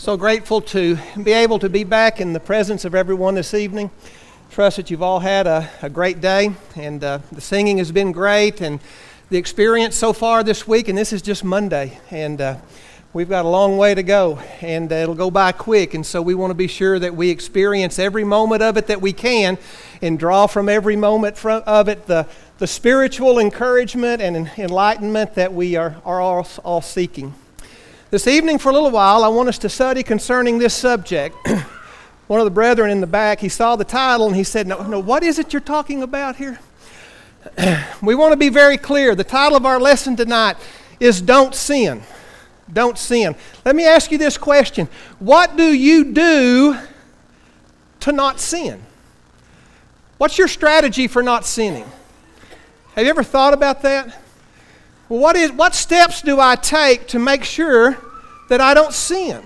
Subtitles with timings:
[0.00, 3.90] So grateful to be able to be back in the presence of everyone this evening.
[4.50, 8.10] Trust that you've all had a, a great day, and uh, the singing has been
[8.10, 8.80] great, and
[9.28, 12.56] the experience so far this week, and this is just Monday, and uh,
[13.12, 16.22] we've got a long way to go, and uh, it'll go by quick, and so
[16.22, 19.58] we want to be sure that we experience every moment of it that we can,
[20.00, 22.26] and draw from every moment of it the,
[22.56, 27.34] the spiritual encouragement and enlightenment that we are, are all, all seeking.
[28.10, 31.36] This evening, for a little while, I want us to study concerning this subject.
[32.26, 34.84] One of the brethren in the back, he saw the title and he said, No,
[34.84, 36.58] no, what is it you're talking about here?
[38.02, 39.14] we want to be very clear.
[39.14, 40.56] The title of our lesson tonight
[40.98, 42.02] is Don't Sin.
[42.72, 43.36] Don't Sin.
[43.64, 44.88] Let me ask you this question
[45.20, 46.76] What do you do
[48.00, 48.82] to not sin?
[50.18, 51.86] What's your strategy for not sinning?
[52.96, 54.19] Have you ever thought about that?
[55.10, 57.98] Well, what, is, what steps do I take to make sure
[58.48, 59.42] that I don't sin?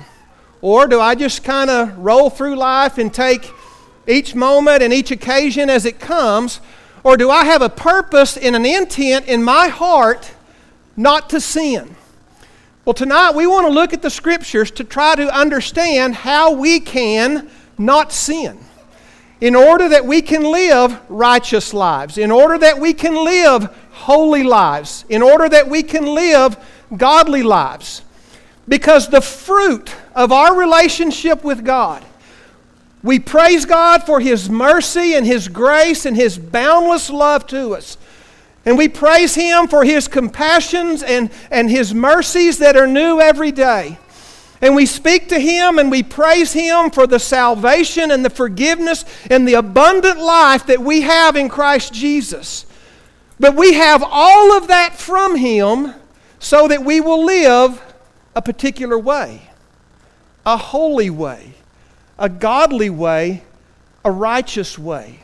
[0.60, 3.50] Or do I just kind of roll through life and take
[4.06, 6.60] each moment and each occasion as it comes?
[7.02, 10.34] Or do I have a purpose and an intent in my heart
[10.98, 11.96] not to sin?
[12.84, 16.78] Well, tonight we want to look at the scriptures to try to understand how we
[16.78, 18.58] can not sin
[19.40, 24.42] in order that we can live righteous lives, in order that we can live holy
[24.42, 26.56] lives, in order that we can live
[26.96, 28.02] godly lives.
[28.66, 32.04] Because the fruit of our relationship with God,
[33.02, 37.98] we praise God for His mercy and His grace and His boundless love to us.
[38.64, 43.52] And we praise Him for His compassions and, and His mercies that are new every
[43.52, 43.98] day.
[44.62, 49.04] And we speak to Him and we praise Him for the salvation and the forgiveness
[49.30, 52.64] and the abundant life that we have in Christ Jesus.
[53.38, 55.94] But we have all of that from Him
[56.38, 57.82] so that we will live
[58.34, 59.50] a particular way
[60.46, 61.54] a holy way,
[62.18, 63.42] a godly way,
[64.04, 65.20] a righteous way.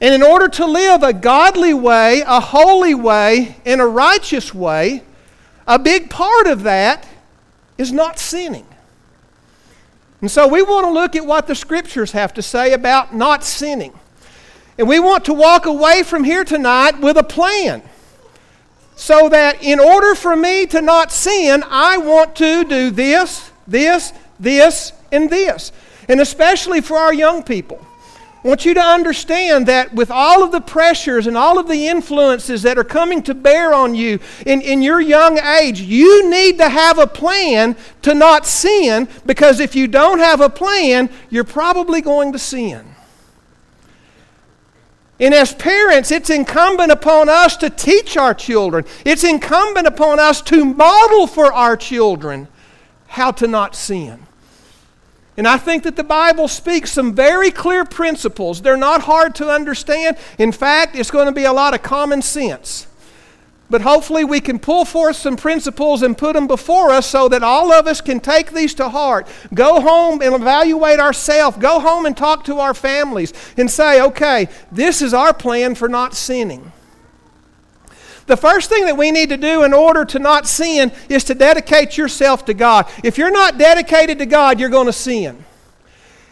[0.00, 5.02] And in order to live a godly way, a holy way, and a righteous way,
[5.66, 7.08] a big part of that
[7.78, 8.66] is not sinning.
[10.20, 13.42] And so we want to look at what the scriptures have to say about not
[13.42, 13.98] sinning.
[14.78, 17.82] And we want to walk away from here tonight with a plan.
[18.94, 24.12] So that in order for me to not sin, I want to do this, this,
[24.40, 25.72] this, and this.
[26.08, 27.84] And especially for our young people.
[28.46, 31.88] I want you to understand that with all of the pressures and all of the
[31.88, 36.58] influences that are coming to bear on you in, in your young age, you need
[36.58, 41.42] to have a plan to not sin because if you don't have a plan, you're
[41.42, 42.86] probably going to sin.
[45.18, 48.84] And as parents, it's incumbent upon us to teach our children.
[49.04, 52.48] It's incumbent upon us to model for our children
[53.06, 54.26] how to not sin.
[55.38, 58.62] And I think that the Bible speaks some very clear principles.
[58.62, 60.16] They're not hard to understand.
[60.38, 62.86] In fact, it's going to be a lot of common sense.
[63.68, 67.42] But hopefully, we can pull forth some principles and put them before us so that
[67.42, 69.26] all of us can take these to heart.
[69.52, 71.56] Go home and evaluate ourselves.
[71.56, 75.88] Go home and talk to our families and say, okay, this is our plan for
[75.88, 76.72] not sinning.
[78.26, 81.34] The first thing that we need to do in order to not sin is to
[81.34, 82.88] dedicate yourself to God.
[83.02, 85.44] If you're not dedicated to God, you're going to sin.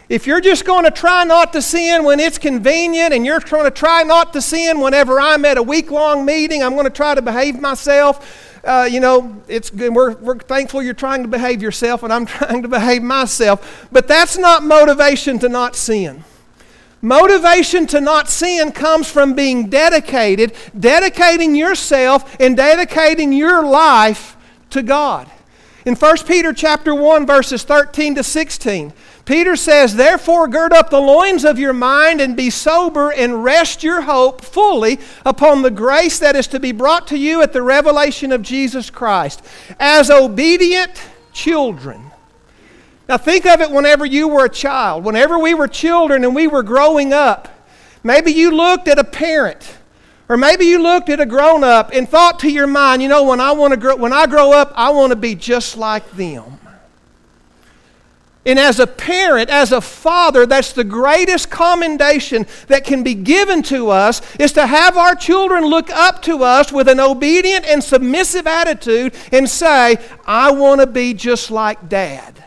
[0.09, 3.65] If you're just going to try not to sin when it's convenient and you're going
[3.65, 6.91] to try not to sin whenever I'm at a week long meeting, I'm going to
[6.91, 8.61] try to behave myself.
[8.63, 9.95] Uh, you know, it's good.
[9.95, 13.89] We're, we're thankful you're trying to behave yourself and I'm trying to behave myself.
[13.91, 16.25] But that's not motivation to not sin.
[17.01, 24.37] Motivation to not sin comes from being dedicated, dedicating yourself and dedicating your life
[24.71, 25.31] to God.
[25.85, 28.93] In 1 Peter chapter 1 verses 13 to 16,
[29.25, 33.83] Peter says, Therefore, gird up the loins of your mind and be sober and rest
[33.83, 37.63] your hope fully upon the grace that is to be brought to you at the
[37.63, 39.43] revelation of Jesus Christ.
[39.79, 40.93] As obedient
[41.33, 42.11] children,
[43.09, 46.47] now, think of it whenever you were a child, whenever we were children and we
[46.47, 47.49] were growing up.
[48.03, 49.77] Maybe you looked at a parent,
[50.29, 53.25] or maybe you looked at a grown up and thought to your mind, you know,
[53.25, 56.11] when I, want to grow, when I grow up, I want to be just like
[56.13, 56.59] them.
[58.47, 63.63] And as a parent, as a father, that's the greatest commendation that can be given
[63.65, 67.83] to us is to have our children look up to us with an obedient and
[67.83, 69.97] submissive attitude and say,
[70.27, 72.45] I want to be just like dad.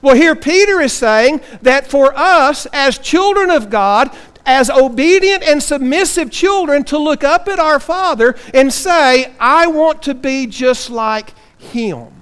[0.00, 4.14] Well, here Peter is saying that for us as children of God,
[4.46, 10.02] as obedient and submissive children, to look up at our Father and say, I want
[10.04, 12.13] to be just like Him.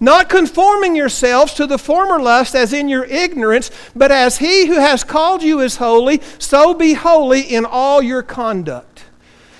[0.00, 4.80] Not conforming yourselves to the former lust as in your ignorance, but as he who
[4.80, 9.04] has called you is holy, so be holy in all your conduct.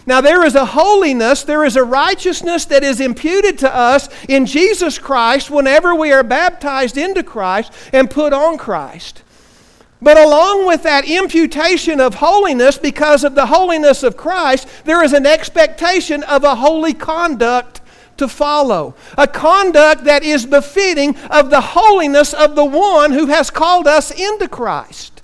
[0.07, 4.47] Now, there is a holiness, there is a righteousness that is imputed to us in
[4.47, 9.23] Jesus Christ whenever we are baptized into Christ and put on Christ.
[10.03, 15.13] But along with that imputation of holiness, because of the holiness of Christ, there is
[15.13, 17.80] an expectation of a holy conduct
[18.21, 18.95] to follow.
[19.19, 24.11] A conduct that is befitting of the holiness of the one who has called us
[24.11, 25.23] into Christ.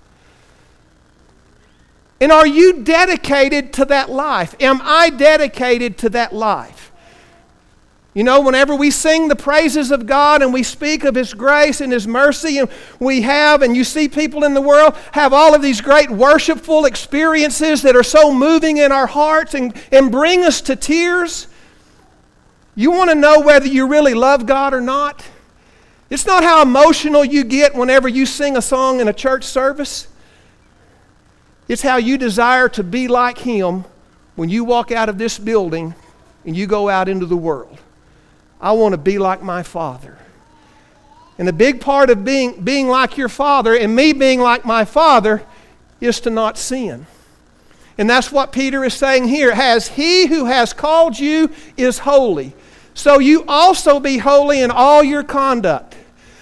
[2.20, 4.54] And are you dedicated to that life?
[4.60, 6.90] Am I dedicated to that life?
[8.14, 11.82] You know, whenever we sing the praises of God and we speak of His grace
[11.82, 15.54] and His mercy, and we have, and you see people in the world have all
[15.54, 20.44] of these great worshipful experiences that are so moving in our hearts and, and bring
[20.44, 21.48] us to tears.
[22.78, 25.24] You want to know whether you really love God or not?
[26.10, 30.08] It's not how emotional you get whenever you sing a song in a church service.
[31.68, 33.86] It's how you desire to be like Him
[34.36, 35.94] when you walk out of this building
[36.44, 37.78] and you go out into the world.
[38.60, 40.18] I want to be like my Father.
[41.38, 44.84] And a big part of being, being like your Father and me being like my
[44.84, 45.42] Father
[46.00, 47.06] is to not sin.
[47.98, 49.50] And that's what Peter is saying here.
[49.50, 52.54] As he who has called you is holy,
[52.96, 55.94] so you also be holy in all your conduct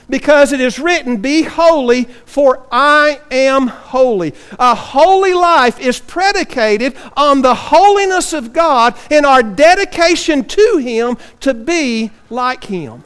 [0.08, 4.34] because it is written, Be holy, for I am holy.
[4.56, 11.18] A holy life is predicated on the holiness of God and our dedication to Him
[11.40, 13.02] to be like Him.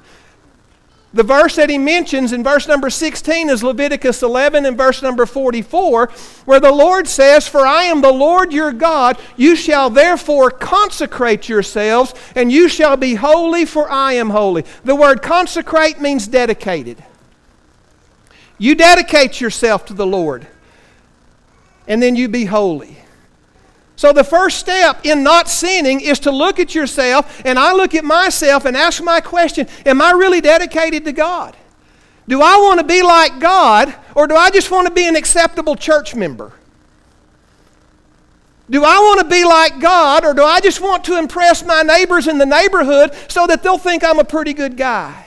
[1.19, 5.27] The verse that he mentions in verse number 16 is Leviticus 11 and verse number
[5.27, 6.07] 44,
[6.45, 11.49] where the Lord says, For I am the Lord your God, you shall therefore consecrate
[11.49, 14.65] yourselves, and you shall be holy, for I am holy.
[14.85, 17.03] The word consecrate means dedicated.
[18.57, 20.47] You dedicate yourself to the Lord,
[21.89, 22.97] and then you be holy.
[23.99, 27.97] So, the first step in not sinning is to look at yourself, and I look
[27.97, 31.57] at myself and ask my question Am I really dedicated to God?
[32.29, 35.17] Do I want to be like God, or do I just want to be an
[35.17, 36.53] acceptable church member?
[38.71, 41.83] Do I want to be like God, or do I just want to impress my
[41.83, 45.27] neighbors in the neighborhood so that they'll think I'm a pretty good guy?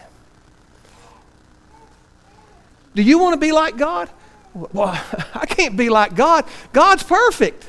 [2.95, 4.09] Do you want to be like God?
[4.53, 4.97] Well,
[5.33, 6.45] I can't be like God.
[6.71, 7.67] God's perfect.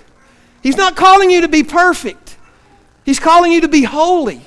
[0.62, 2.36] He's not calling you to be perfect,
[3.04, 4.42] He's calling you to be holy.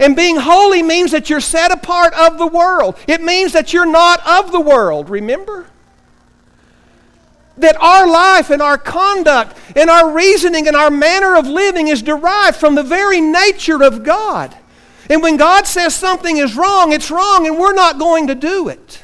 [0.00, 2.98] And being holy means that you're set apart of the world.
[3.06, 5.66] It means that you're not of the world, remember?
[7.58, 12.02] That our life and our conduct and our reasoning and our manner of living is
[12.02, 14.56] derived from the very nature of God.
[15.08, 18.68] And when God says something is wrong, it's wrong, and we're not going to do
[18.68, 19.00] it.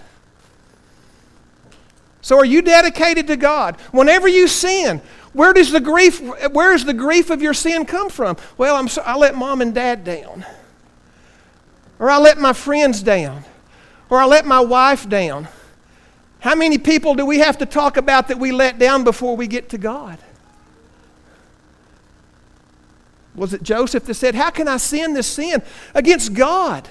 [2.20, 3.76] So are you dedicated to God?
[3.92, 5.00] Whenever you sin,
[5.32, 8.36] where does the grief, where does the grief of your sin come from?
[8.58, 10.44] Well, I'm so, I let mom and dad down.
[11.98, 13.44] Or I let my friends down.
[14.08, 15.46] Or I let my wife down.
[16.40, 19.46] How many people do we have to talk about that we let down before we
[19.46, 20.18] get to God?
[23.34, 25.62] Was it Joseph that said, How can I sin this sin
[25.94, 26.88] against God?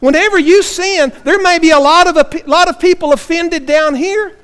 [0.00, 3.94] Whenever you sin, there may be a lot of, a lot of people offended down
[3.94, 4.36] here.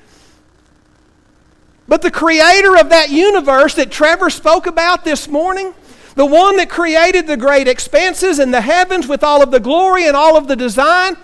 [1.89, 5.75] But the creator of that universe that Trevor spoke about this morning,
[6.15, 10.07] the one that created the great expanses and the heavens with all of the glory
[10.07, 11.17] and all of the design,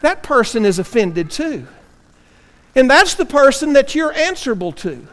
[0.00, 1.66] that person is offended too.
[2.74, 5.06] And that's the person that you're answerable to.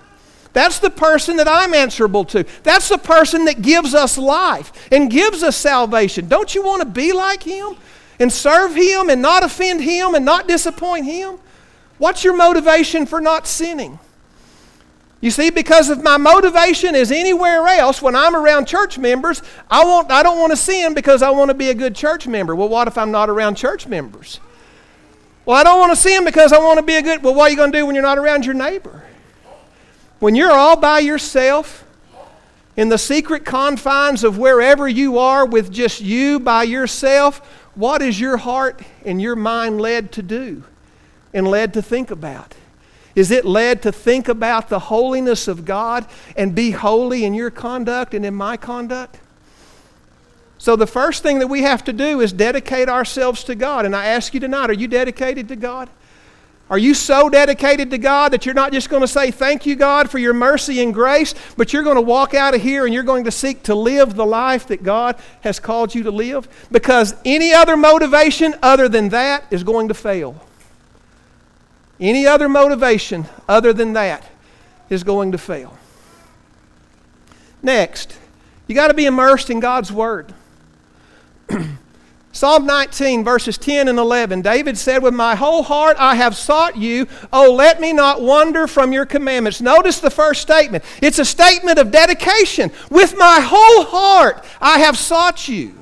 [0.53, 2.45] That's the person that I'm answerable to.
[2.63, 6.27] That's the person that gives us life and gives us salvation.
[6.27, 7.75] Don't you want to be like him
[8.19, 11.37] and serve him and not offend him and not disappoint him?
[11.97, 13.99] What's your motivation for not sinning?
[15.19, 19.83] You see, because if my motivation is anywhere else when I'm around church members, I,
[19.83, 22.55] want, I don't want to sin because I want to be a good church member.
[22.55, 24.39] Well, what if I'm not around church members?
[25.45, 27.23] Well, I don't want to sin because I want to be a good.
[27.23, 29.03] Well, what are you going to do when you're not around your neighbor?
[30.19, 31.83] When you're all by yourself
[32.75, 37.39] in the secret confines of wherever you are with just you by yourself,
[37.73, 40.63] what is your heart and your mind led to do
[41.33, 42.53] and led to think about?
[43.17, 46.05] Is it led to think about the holiness of God
[46.35, 49.19] and be holy in your conduct and in my conduct?
[50.59, 53.87] So, the first thing that we have to do is dedicate ourselves to God.
[53.87, 55.89] And I ask you tonight are you dedicated to God?
[56.69, 59.75] Are you so dedicated to God that you're not just going to say, Thank you,
[59.75, 62.93] God, for your mercy and grace, but you're going to walk out of here and
[62.93, 66.47] you're going to seek to live the life that God has called you to live?
[66.71, 70.39] Because any other motivation other than that is going to fail.
[71.99, 74.27] Any other motivation other than that
[74.89, 75.77] is going to fail.
[77.61, 78.17] Next,
[78.67, 80.33] you got to be immersed in God's Word.
[82.37, 84.43] Psalm 19, verses 10 and 11.
[84.43, 87.07] David said, With my whole heart I have sought you.
[87.33, 89.59] Oh, let me not wander from your commandments.
[89.59, 90.83] Notice the first statement.
[91.01, 92.71] It's a statement of dedication.
[92.91, 95.76] With my whole heart I have sought you.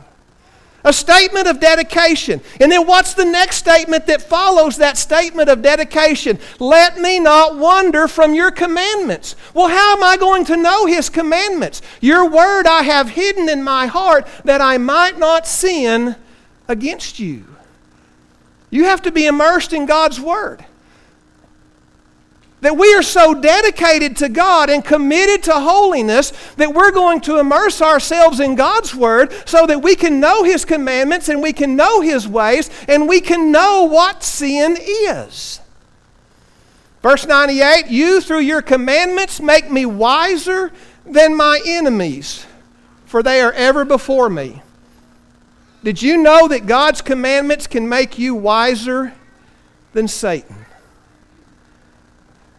[0.85, 2.39] A statement of dedication.
[2.61, 6.39] And then what's the next statement that follows that statement of dedication?
[6.59, 9.35] Let me not wander from your commandments.
[9.53, 11.81] Well, how am I going to know his commandments?
[11.99, 16.15] Your word I have hidden in my heart that I might not sin
[16.67, 17.45] against you.
[18.69, 20.65] You have to be immersed in God's Word.
[22.65, 27.37] That we are so dedicated to God and committed to holiness that we're going to
[27.37, 31.75] immerse ourselves in God's Word so that we can know His commandments and we can
[31.75, 35.59] know His ways and we can know what sin is.
[37.03, 40.71] Verse 98 You, through your commandments, make me wiser
[41.05, 42.47] than my enemies,
[43.05, 44.63] for they are ever before me.
[45.83, 49.13] Did you know that God's commandments can make you wiser
[49.93, 50.64] than Satan?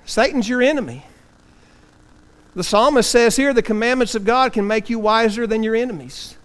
[0.07, 1.05] Satan's your enemy.
[2.55, 6.37] The psalmist says here the commandments of God can make you wiser than your enemies.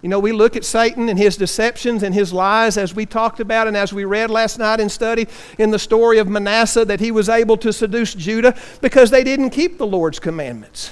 [0.00, 3.38] You know, we look at Satan and his deceptions and his lies as we talked
[3.38, 7.00] about and as we read last night in study in the story of Manasseh that
[7.00, 10.90] he was able to seduce Judah because they didn't keep the Lord's commandments.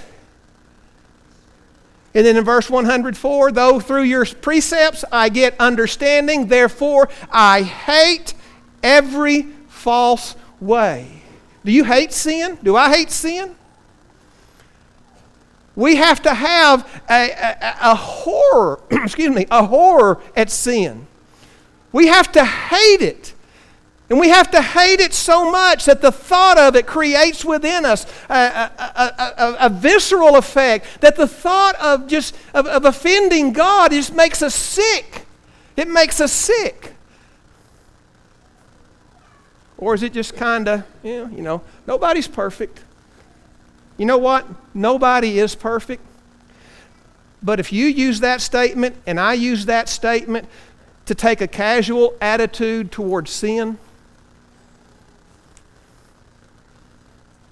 [2.14, 8.34] And then in verse 104, though through your precepts I get understanding, therefore I hate
[8.82, 9.46] every
[9.88, 11.22] false way.
[11.64, 12.58] Do you hate sin?
[12.62, 13.56] Do I hate sin?
[15.74, 21.06] We have to have a, a, a horror, excuse me, a horror at sin.
[21.90, 23.32] We have to hate it.
[24.10, 27.86] And we have to hate it so much that the thought of it creates within
[27.86, 33.54] us a, a, a, a visceral effect, that the thought of just of, of offending
[33.54, 35.24] God just makes us sick.
[35.78, 36.94] It makes us sick.
[39.78, 42.82] Or is it just kind of, yeah, you know, nobody's perfect.
[43.96, 44.46] You know what?
[44.74, 46.02] Nobody is perfect.
[47.42, 50.48] But if you use that statement and I use that statement
[51.06, 53.78] to take a casual attitude towards sin,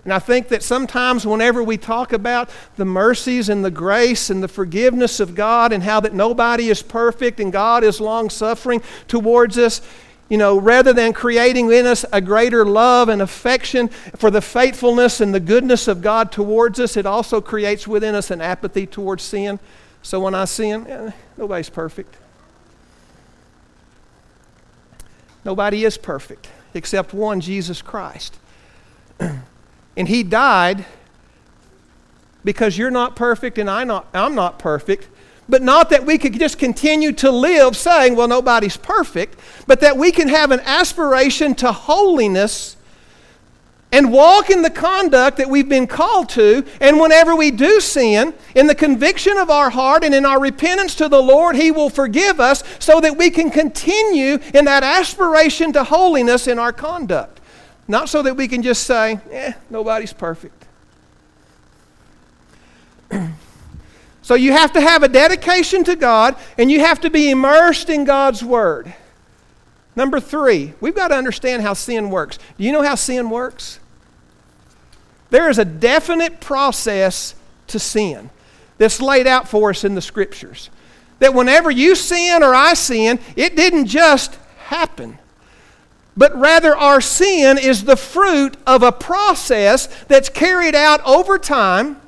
[0.06, 4.40] And I think that sometimes, whenever we talk about the mercies and the grace and
[4.40, 8.82] the forgiveness of God and how that nobody is perfect and God is long suffering
[9.08, 9.80] towards us,
[10.28, 15.20] you know, rather than creating in us a greater love and affection for the faithfulness
[15.20, 19.22] and the goodness of God towards us, it also creates within us an apathy towards
[19.22, 19.60] sin.
[20.02, 22.16] So when I sin, eh, nobody's perfect.
[25.44, 28.36] Nobody is perfect except one, Jesus Christ.
[29.96, 30.84] And he died
[32.44, 35.08] because you're not perfect and I not, I'm not perfect.
[35.48, 39.96] But not that we could just continue to live saying, well, nobody's perfect, but that
[39.96, 42.76] we can have an aspiration to holiness
[43.92, 46.66] and walk in the conduct that we've been called to.
[46.80, 50.96] And whenever we do sin, in the conviction of our heart and in our repentance
[50.96, 55.72] to the Lord, He will forgive us so that we can continue in that aspiration
[55.74, 57.40] to holiness in our conduct.
[57.86, 60.66] Not so that we can just say, eh, nobody's perfect.
[64.26, 67.88] so you have to have a dedication to God and you have to be immersed
[67.88, 68.92] in God's Word.
[69.94, 72.36] Number three, we've got to understand how sin works.
[72.58, 73.78] Do you know how sin works?
[75.30, 77.36] There is a definite process
[77.68, 78.30] to sin
[78.78, 80.70] that's laid out for us in the Scriptures.
[81.20, 85.20] That whenever you sin or I sin, it didn't just happen
[86.16, 92.00] but rather our sin is the fruit of a process that's carried out over time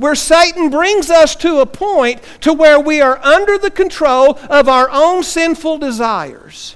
[0.00, 4.66] where Satan brings us to a point to where we are under the control of
[4.66, 6.74] our own sinful desires.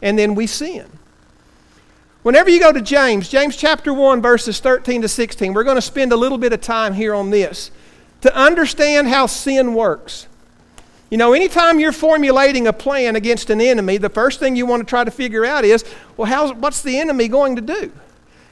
[0.00, 0.86] And then we sin.
[2.22, 5.82] Whenever you go to James, James chapter 1 verses 13 to 16, we're going to
[5.82, 7.70] spend a little bit of time here on this
[8.22, 10.26] to understand how sin works.
[11.10, 14.80] You know, anytime you're formulating a plan against an enemy, the first thing you want
[14.80, 15.84] to try to figure out is,
[16.16, 17.92] well, how's, what's the enemy going to do?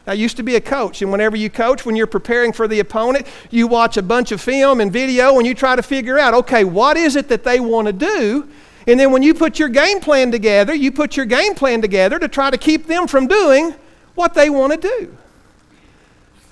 [0.06, 2.80] I used to be a coach, and whenever you coach, when you're preparing for the
[2.80, 6.34] opponent, you watch a bunch of film and video and you try to figure out,
[6.34, 8.49] okay, what is it that they want to do?
[8.87, 12.18] And then when you put your game plan together, you put your game plan together
[12.18, 13.75] to try to keep them from doing
[14.14, 15.16] what they want to do.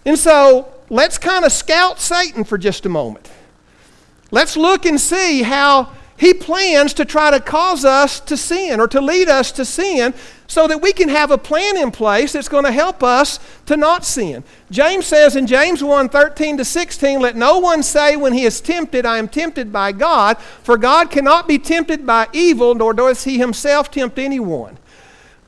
[0.06, 3.30] And so let's kind of scout Satan for just a moment.
[4.30, 5.92] Let's look and see how
[6.22, 10.14] he plans to try to cause us to sin or to lead us to sin
[10.46, 13.76] so that we can have a plan in place that's going to help us to
[13.76, 14.44] not sin.
[14.70, 18.60] James says in James 1 13 to 16, Let no one say when he is
[18.60, 23.24] tempted, I am tempted by God, for God cannot be tempted by evil, nor does
[23.24, 24.78] he himself tempt anyone.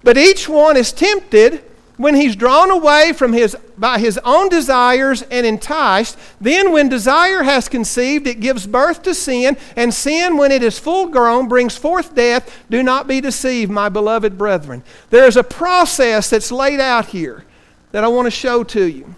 [0.02, 1.62] But each one is tempted
[1.98, 7.42] when he's drawn away from his, by his own desires and enticed, then when desire
[7.42, 11.76] has conceived, it gives birth to sin, and sin, when it is full grown, brings
[11.76, 12.64] forth death.
[12.70, 14.82] Do not be deceived, my beloved brethren.
[15.10, 17.44] There is a process that's laid out here
[17.92, 19.14] that I want to show to you.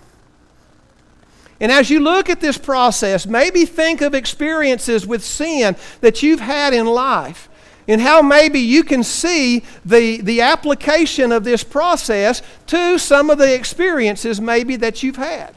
[1.60, 6.40] And as you look at this process, maybe think of experiences with sin that you've
[6.40, 7.48] had in life
[7.88, 13.38] and how maybe you can see the, the application of this process to some of
[13.38, 15.54] the experiences maybe that you've had.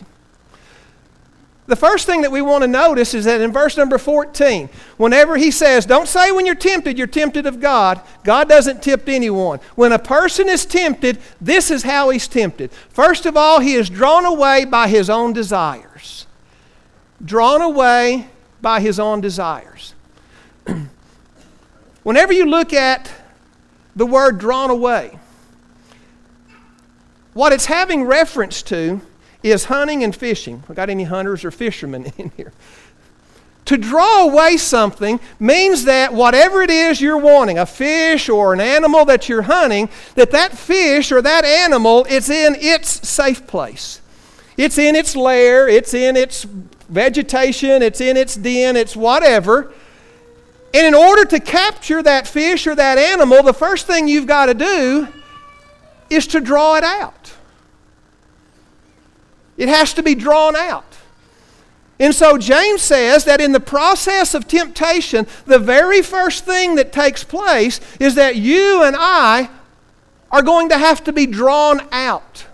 [1.69, 5.37] The first thing that we want to notice is that in verse number 14, whenever
[5.37, 9.59] he says, Don't say when you're tempted, you're tempted of God, God doesn't tempt anyone.
[9.75, 12.71] When a person is tempted, this is how he's tempted.
[12.71, 16.25] First of all, he is drawn away by his own desires.
[17.23, 18.29] Drawn away
[18.63, 19.93] by his own desires.
[22.09, 23.11] Whenever you look at
[23.95, 25.19] the word drawn away,
[27.35, 28.99] what it's having reference to
[29.43, 30.63] is hunting and fishing.
[30.67, 32.51] We got any hunters or fishermen in here?
[33.65, 38.59] To draw away something means that whatever it is you're wanting, a fish or an
[38.59, 44.01] animal that you're hunting, that that fish or that animal is in its safe place.
[44.57, 46.43] It's in its lair, it's in its
[46.89, 49.71] vegetation, it's in its den, it's whatever.
[50.73, 54.47] And in order to capture that fish or that animal, the first thing you've got
[54.47, 55.07] to do
[56.09, 57.33] is to draw it out.
[59.57, 60.85] It has to be drawn out.
[61.99, 66.93] And so James says that in the process of temptation, the very first thing that
[66.93, 69.49] takes place is that you and I
[70.31, 72.45] are going to have to be drawn out.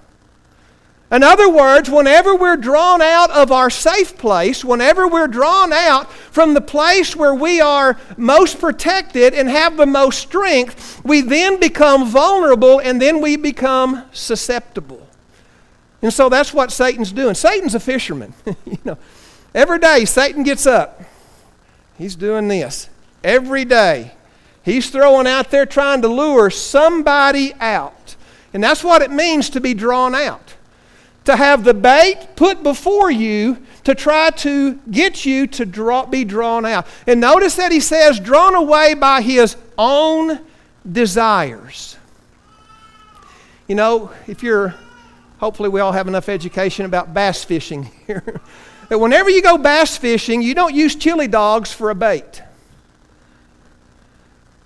[1.12, 6.12] In other words, whenever we're drawn out of our safe place, whenever we're drawn out
[6.12, 11.60] from the place where we are most protected and have the most strength, we then
[11.60, 15.08] become vulnerable and then we become susceptible.
[16.02, 17.36] And so that's what Satan's doing.
[17.36, 18.34] Satan's a fisherman.
[18.66, 18.98] you know,
[19.54, 21.04] every day Satan gets up.
[22.00, 22.90] He's doing this.
[23.24, 24.12] Every day.
[24.64, 28.16] He's throwing out there trying to lure somebody out.
[28.54, 30.45] And that's what it means to be drawn out
[31.26, 36.24] to have the bait put before you to try to get you to draw, be
[36.24, 36.88] drawn out.
[37.06, 40.40] And notice that he says, drawn away by his own
[40.90, 41.98] desires.
[43.68, 44.76] You know, if you're,
[45.40, 48.42] hopefully, we all have enough education about bass fishing here,
[48.90, 52.44] that whenever you go bass fishing, you don't use chili dogs for a bait.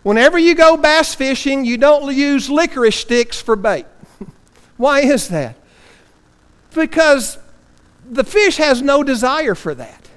[0.04, 3.86] Whenever you go bass fishing, you don't use licorice sticks for bait.
[4.78, 5.59] Why is that?
[6.74, 7.38] Because
[8.10, 10.10] the fish has no desire for that.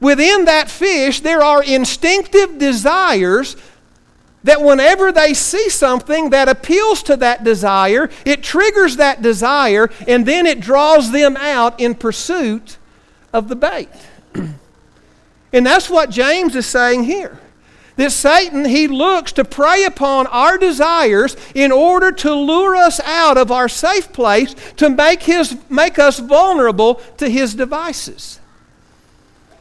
[0.00, 3.56] Within that fish, there are instinctive desires
[4.44, 10.24] that whenever they see something that appeals to that desire, it triggers that desire and
[10.24, 12.78] then it draws them out in pursuit
[13.32, 13.88] of the bait.
[15.52, 17.38] and that's what James is saying here
[17.98, 23.36] that Satan, he looks to prey upon our desires in order to lure us out
[23.36, 28.38] of our safe place, to make, his, make us vulnerable to his devices.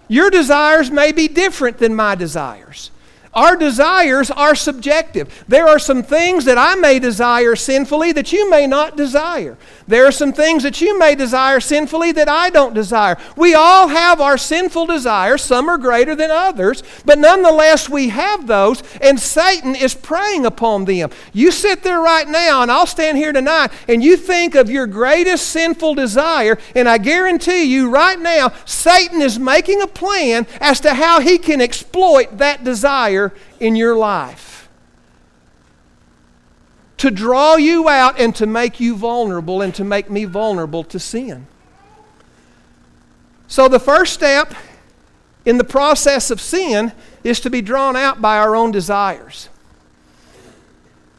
[0.08, 2.91] Your desires may be different than my desires.
[3.38, 5.45] Our desires are subjective.
[5.47, 9.60] There are some things that I may desire sinfully that you may not desire.
[9.88, 13.15] There are some things that you may desire sinfully that I don't desire.
[13.36, 15.43] We all have our sinful desires.
[15.43, 20.86] Some are greater than others, but nonetheless we have those, and Satan is preying upon
[20.86, 21.12] them.
[21.32, 24.88] You sit there right now, and I'll stand here tonight, and you think of your
[24.88, 30.80] greatest sinful desire, and I guarantee you right now, Satan is making a plan as
[30.80, 33.27] to how he can exploit that desire
[33.60, 34.58] in your life
[36.98, 41.00] to draw you out and to make you vulnerable and to make me vulnerable to
[41.00, 41.48] sin.
[43.48, 44.54] So, the first step
[45.46, 46.92] in the process of sin
[47.24, 49.50] is to be drawn out by our own desires.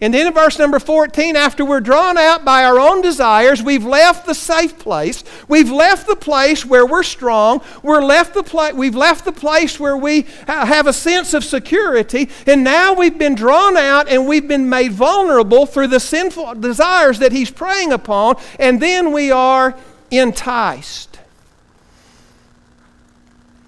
[0.01, 3.85] And then in verse number 14, after we're drawn out by our own desires, we've
[3.85, 5.25] left the safe place.
[5.49, 7.63] We've left the place where we're strong.
[7.83, 12.29] We're left the pla- we've left the place where we have a sense of security.
[12.47, 17.19] And now we've been drawn out and we've been made vulnerable through the sinful desires
[17.19, 18.37] that He's preying upon.
[18.61, 19.77] And then we are
[20.13, 21.19] enticed.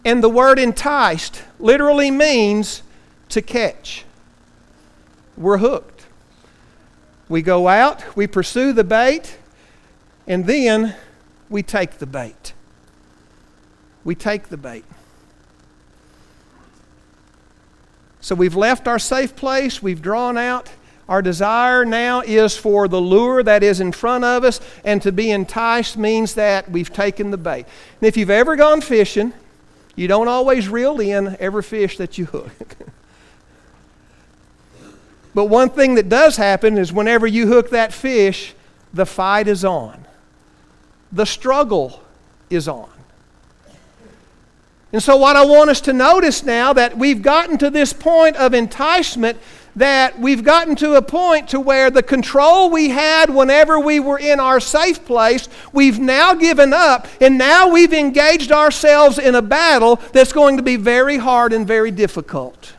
[0.05, 2.83] And the word enticed literally means
[3.31, 4.05] to catch.
[5.37, 6.00] We're hooked.
[7.31, 9.39] We go out, we pursue the bait,
[10.27, 10.97] and then
[11.49, 12.55] we take the bait.
[14.03, 14.85] We take the bait.
[18.21, 20.71] So we've left our safe place, we've drawn out.
[21.09, 25.13] Our desire now is for the lure that is in front of us, and to
[25.13, 27.65] be enticed means that we've taken the bait.
[28.01, 29.33] And if you've ever gone fishing,
[29.95, 32.77] you don't always reel in every fish that you hook.
[35.35, 38.55] But one thing that does happen is whenever you hook that fish,
[38.93, 40.05] the fight is on.
[41.13, 42.03] The struggle
[42.49, 42.91] is on.
[44.93, 48.37] And so, what I want us to notice now that we've gotten to this point
[48.37, 49.39] of enticement,
[49.77, 54.19] that we've gotten to a point to where the control we had whenever we were
[54.19, 59.43] in our safe place, we've now given up, and now we've engaged ourselves in a
[59.43, 62.75] battle that's going to be very hard and very difficult.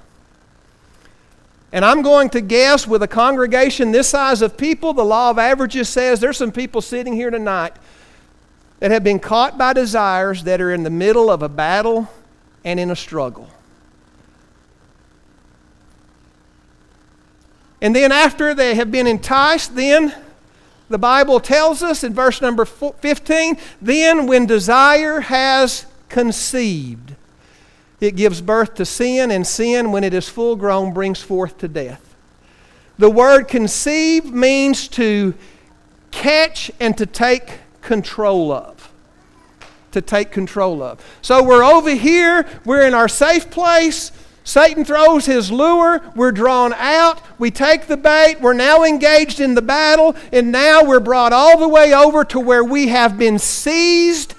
[1.72, 5.40] And I'm going to guess with a congregation this size of people, the law of
[5.40, 7.74] averages says there's some people sitting here tonight
[8.80, 12.10] that have been caught by desires that are in the middle of a battle
[12.66, 13.50] and in a struggle.
[17.80, 20.14] And then, after they have been enticed, then
[20.90, 27.16] the Bible tells us in verse number 15 then when desire has conceived.
[28.02, 31.68] It gives birth to sin, and sin, when it is full grown, brings forth to
[31.68, 32.16] death.
[32.98, 35.36] The word conceive means to
[36.10, 38.92] catch and to take control of.
[39.92, 41.00] To take control of.
[41.22, 44.12] So we're over here, we're in our safe place.
[44.44, 49.54] Satan throws his lure, we're drawn out, we take the bait, we're now engaged in
[49.54, 53.38] the battle, and now we're brought all the way over to where we have been
[53.38, 54.34] seized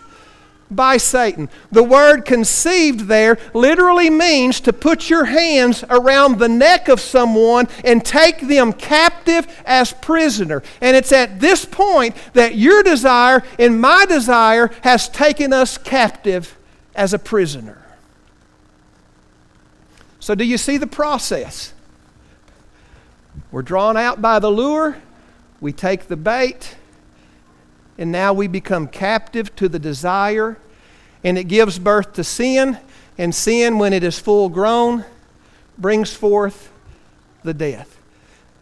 [0.74, 1.48] by Satan.
[1.70, 7.68] The word conceived there literally means to put your hands around the neck of someone
[7.84, 10.62] and take them captive as prisoner.
[10.80, 16.56] And it's at this point that your desire and my desire has taken us captive
[16.94, 17.78] as a prisoner.
[20.20, 21.72] So, do you see the process?
[23.50, 24.96] We're drawn out by the lure,
[25.60, 26.76] we take the bait
[28.02, 30.58] and now we become captive to the desire,
[31.22, 32.76] and it gives birth to sin,
[33.16, 35.04] and sin, when it is full grown,
[35.78, 36.72] brings forth
[37.44, 37.96] the death.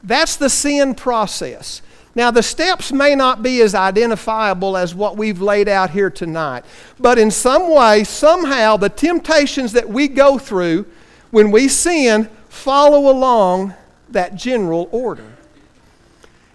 [0.03, 1.81] That's the sin process.
[2.15, 6.67] Now, the steps may not be as identifiable as what we've laid out here tonight,
[6.99, 10.85] but in some way, somehow, the temptations that we go through
[11.31, 13.73] when we sin follow along
[14.11, 15.33] that general order.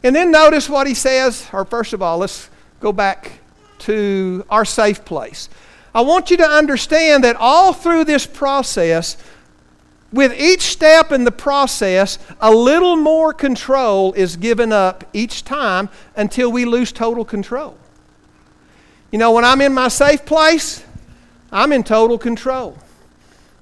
[0.04, 3.40] And then notice what he says, or first of all, let's go back
[3.80, 5.50] to our safe place.
[5.94, 9.18] I want you to understand that all through this process,
[10.12, 15.90] with each step in the process, a little more control is given up each time
[16.16, 17.78] until we lose total control.
[19.12, 20.84] You know, when I'm in my safe place,
[21.52, 22.78] I'm in total control.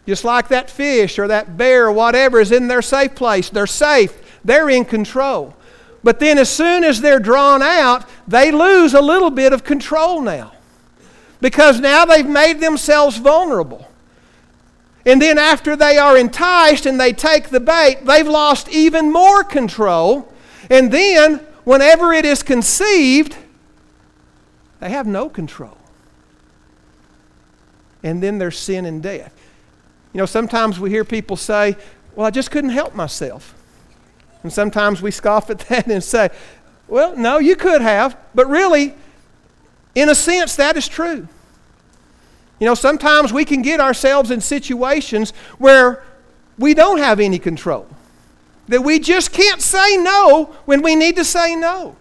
[0.06, 3.50] Just like that fish or that bear or whatever is in their safe place.
[3.50, 5.56] They're safe, they're in control.
[6.04, 10.22] But then, as soon as they're drawn out, they lose a little bit of control
[10.22, 10.52] now.
[11.40, 13.88] Because now they've made themselves vulnerable.
[15.06, 19.44] And then, after they are enticed and they take the bait, they've lost even more
[19.44, 20.32] control.
[20.70, 23.38] And then, whenever it is conceived,
[24.82, 25.78] they have no control.
[28.04, 29.34] And then there's sin and death.
[30.12, 31.78] You know, sometimes we hear people say,
[32.16, 33.56] Well, I just couldn't help myself.
[34.44, 36.30] And sometimes we scoff at that and say,
[36.88, 38.94] well, no, you could have, but really,
[39.96, 41.28] in a sense, that is true.
[42.60, 46.04] You know, sometimes we can get ourselves in situations where
[46.58, 47.88] we don't have any control.
[48.68, 51.96] That we just can't say no when we need to say no.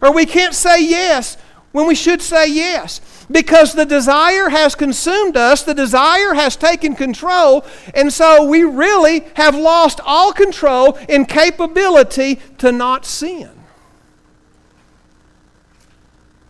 [0.00, 1.36] Or we can't say yes
[1.72, 3.00] when we should say yes.
[3.30, 9.24] Because the desire has consumed us, the desire has taken control, and so we really
[9.34, 13.50] have lost all control and capability to not sin.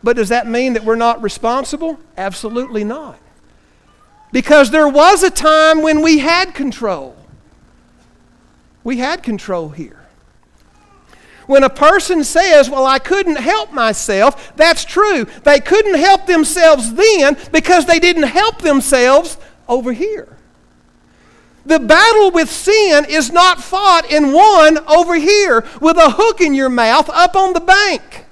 [0.02, 1.98] But does that mean that we're not responsible?
[2.16, 3.18] Absolutely not.
[4.32, 7.16] Because there was a time when we had control.
[8.82, 10.03] We had control here.
[11.46, 15.26] When a person says, Well, I couldn't help myself, that's true.
[15.42, 19.36] They couldn't help themselves then because they didn't help themselves
[19.68, 20.36] over here.
[21.66, 26.52] The battle with sin is not fought and won over here with a hook in
[26.52, 28.26] your mouth up on the bank.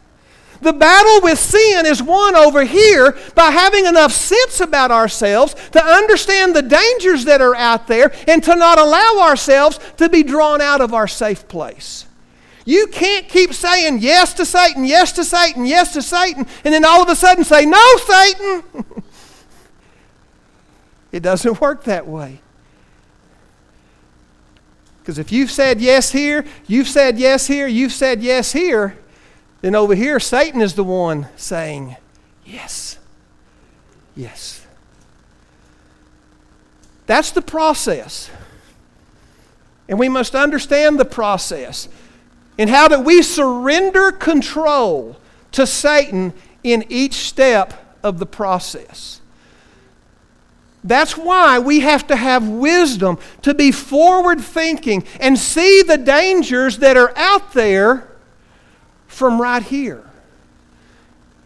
[0.61, 5.85] The battle with sin is won over here by having enough sense about ourselves to
[5.85, 10.61] understand the dangers that are out there and to not allow ourselves to be drawn
[10.61, 12.07] out of our safe place.
[12.65, 16.85] You can't keep saying yes to Satan, yes to Satan, yes to Satan, and then
[16.85, 18.63] all of a sudden say, No, Satan!
[21.13, 22.41] it doesn't work that way.
[25.01, 28.97] Because if you've said yes here, you've said yes here, you've said yes here,
[29.61, 31.97] then over here, Satan is the one saying,
[32.45, 32.99] Yes.
[34.15, 34.65] Yes.
[37.07, 38.31] That's the process.
[39.89, 41.89] And we must understand the process.
[42.59, 45.17] And how do we surrender control
[45.53, 49.21] to Satan in each step of the process?
[50.85, 56.79] That's why we have to have wisdom to be forward thinking and see the dangers
[56.79, 58.09] that are out there
[59.07, 60.05] from right here.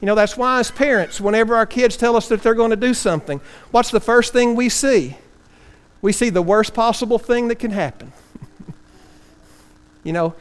[0.01, 2.77] You know, that's why, as parents, whenever our kids tell us that they're going to
[2.77, 3.41] do something,
[3.71, 5.17] what's the first thing we see?
[6.01, 8.13] We see the worst possible thing that can happen.
[10.05, 10.35] you know,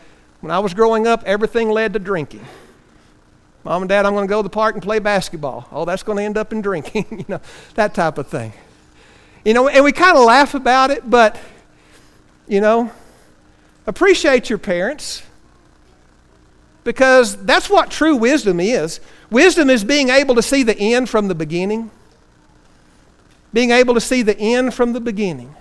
[0.45, 2.45] when I was growing up, everything led to drinking.
[3.63, 5.67] Mom and Dad, I'm going to go to the park and play basketball.
[5.71, 7.07] Oh, that's going to end up in drinking.
[7.17, 7.41] you know,
[7.73, 8.53] that type of thing.
[9.43, 11.35] You know, and we kind of laugh about it, but,
[12.47, 12.91] you know,
[13.87, 15.23] appreciate your parents
[16.83, 18.99] because that's what true wisdom is.
[19.31, 21.89] Wisdom is being able to see the end from the beginning,
[23.51, 25.55] being able to see the end from the beginning.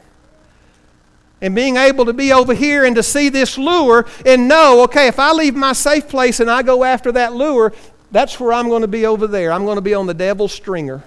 [1.45, 5.09] And being able to be over here and to see this lure and know, okay,
[5.09, 7.75] if I leave my safe place and I go after that lure,
[8.11, 9.53] that's where I'm going to be over there.
[9.53, 11.05] I'm going to be on the devil's stringer.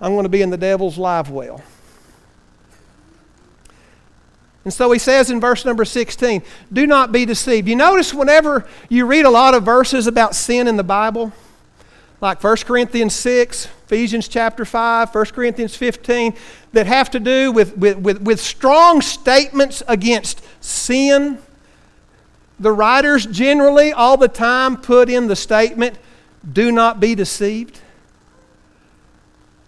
[0.00, 1.64] I'm going to be in the devil's live well.
[4.62, 6.40] And so he says in verse number 16,
[6.72, 7.66] do not be deceived.
[7.66, 11.32] You notice whenever you read a lot of verses about sin in the Bible,
[12.20, 16.34] like 1 Corinthians 6, Ephesians chapter 5, 1 Corinthians 15,
[16.72, 21.38] that have to do with, with, with, with strong statements against sin,
[22.58, 25.98] the writers generally all the time put in the statement,
[26.50, 27.80] do not be deceived.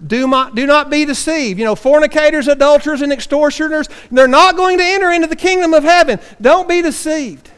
[0.04, 1.58] Do not, do not be deceived.
[1.58, 5.84] You know, fornicators, adulterers, and extortioners, they're not going to enter into the kingdom of
[5.84, 6.20] heaven.
[6.40, 7.50] Don't be deceived.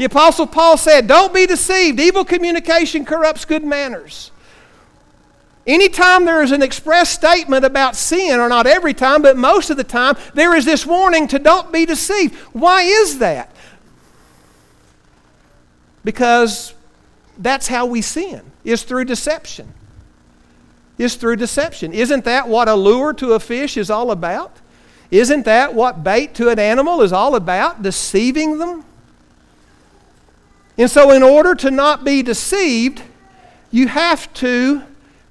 [0.00, 2.00] The Apostle Paul said, Don't be deceived.
[2.00, 4.30] Evil communication corrupts good manners.
[5.66, 9.76] Anytime there is an express statement about sin, or not every time, but most of
[9.76, 12.34] the time, there is this warning to don't be deceived.
[12.54, 13.54] Why is that?
[16.02, 16.72] Because
[17.36, 19.74] that's how we sin, is through deception
[20.96, 21.92] is through deception.
[21.92, 24.56] Isn't that what a lure to a fish is all about?
[25.10, 27.82] Isn't that what bait to an animal is all about?
[27.82, 28.84] Deceiving them?
[30.78, 33.02] And so, in order to not be deceived,
[33.70, 34.82] you have to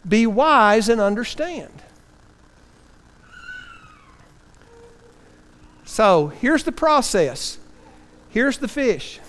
[0.07, 1.71] be wise and understand.
[5.85, 7.57] So, here's the process.
[8.29, 9.19] Here's the fish.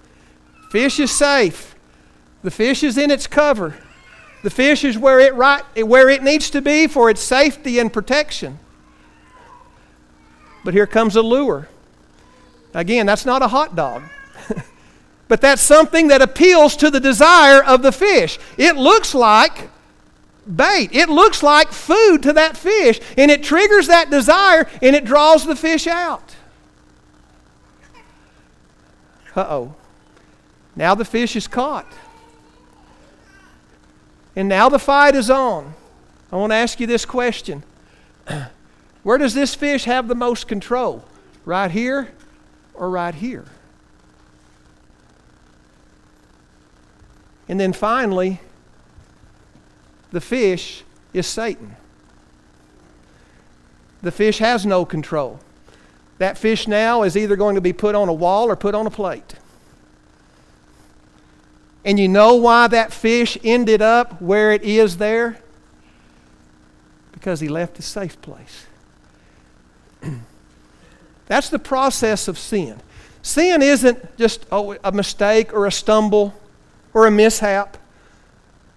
[0.70, 1.74] fish is safe.
[2.42, 3.76] The fish is in its cover.
[4.42, 7.92] The fish is where it, right, where it needs to be for its safety and
[7.92, 8.58] protection.
[10.64, 11.68] But here comes a lure.
[12.74, 14.02] Again, that's not a hot dog.
[15.28, 18.38] But that's something that appeals to the desire of the fish.
[18.56, 19.70] It looks like
[20.46, 20.90] bait.
[20.92, 25.44] It looks like food to that fish, and it triggers that desire and it draws
[25.44, 26.36] the fish out.
[29.34, 29.74] Uh oh.
[30.74, 31.90] Now the fish is caught.
[34.34, 35.74] And now the fight is on.
[36.30, 37.64] I want to ask you this question
[39.02, 41.04] Where does this fish have the most control?
[41.44, 42.12] Right here
[42.74, 43.44] or right here?
[47.48, 48.40] And then finally,
[50.10, 50.82] the fish
[51.12, 51.76] is Satan.
[54.02, 55.40] The fish has no control.
[56.18, 58.86] That fish now is either going to be put on a wall or put on
[58.86, 59.34] a plate.
[61.84, 65.38] And you know why that fish ended up where it is there?
[67.12, 68.66] Because he left his safe place.
[71.26, 72.80] That's the process of sin.
[73.22, 76.34] Sin isn't just oh, a mistake or a stumble
[76.96, 77.76] or a mishap.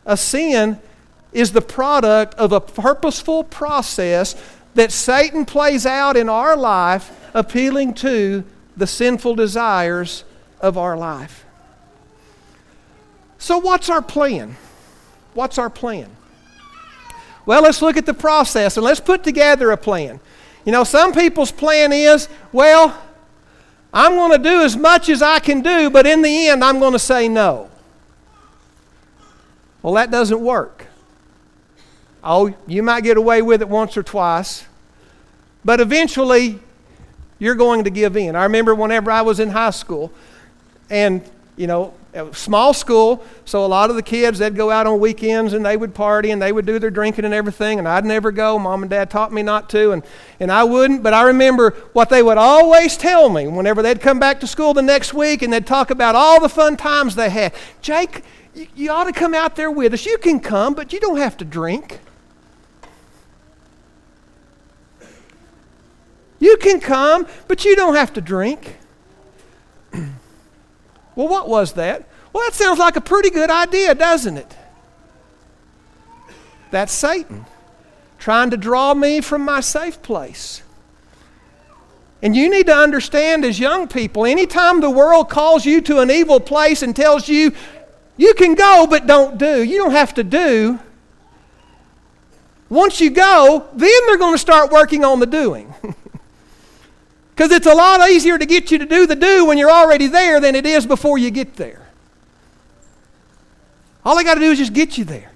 [0.05, 0.77] A sin
[1.32, 4.36] is the product of a purposeful process
[4.75, 8.43] that Satan plays out in our life, appealing to
[8.75, 10.25] the sinful desires
[10.60, 11.45] of our life.
[13.38, 14.58] So, what's our plan?
[15.34, 16.10] What's our plan?
[17.45, 20.19] Well, let's look at the process and let's put together a plan.
[20.65, 23.01] You know, some people's plan is, well,
[23.93, 26.79] I'm going to do as much as I can do, but in the end, I'm
[26.79, 27.68] going to say no.
[29.81, 30.87] Well, that doesn't work.
[32.23, 34.65] Oh, you might get away with it once or twice,
[35.63, 36.59] but eventually
[37.39, 38.35] you're going to give in.
[38.35, 40.11] I remember whenever I was in high school,
[40.89, 41.21] and,
[41.55, 41.93] you know,
[42.31, 45.77] small school, so a lot of the kids, they'd go out on weekends and they
[45.77, 48.57] would party and they would do their drinking and everything, and I'd never go.
[48.57, 50.03] Mom and Dad taught me not to, and,
[50.39, 51.03] and I wouldn't.
[51.03, 54.73] But I remember what they would always tell me whenever they'd come back to school
[54.73, 57.53] the next week and they'd talk about all the fun times they had.
[57.81, 58.23] Jake,
[58.60, 60.06] you, you ought to come out there with us.
[60.06, 62.00] You can come, but you don't have to drink.
[66.39, 68.78] You can come, but you don't have to drink.
[69.93, 70.08] well,
[71.28, 72.08] what was that?
[72.32, 74.56] Well, that sounds like a pretty good idea, doesn't it?
[76.72, 77.45] That's Satan
[78.19, 80.62] trying to draw me from my safe place.
[82.22, 86.12] And you need to understand as young people, anytime the world calls you to an
[86.12, 87.54] evil place and tells you,
[88.19, 90.77] you can go, but don't do, you don't have to do.
[92.69, 95.73] Once you go, then they're going to start working on the doing.
[97.39, 100.08] Because it's a lot easier to get you to do the do when you're already
[100.08, 101.88] there than it is before you get there.
[104.03, 105.32] All they got to do is just get you there.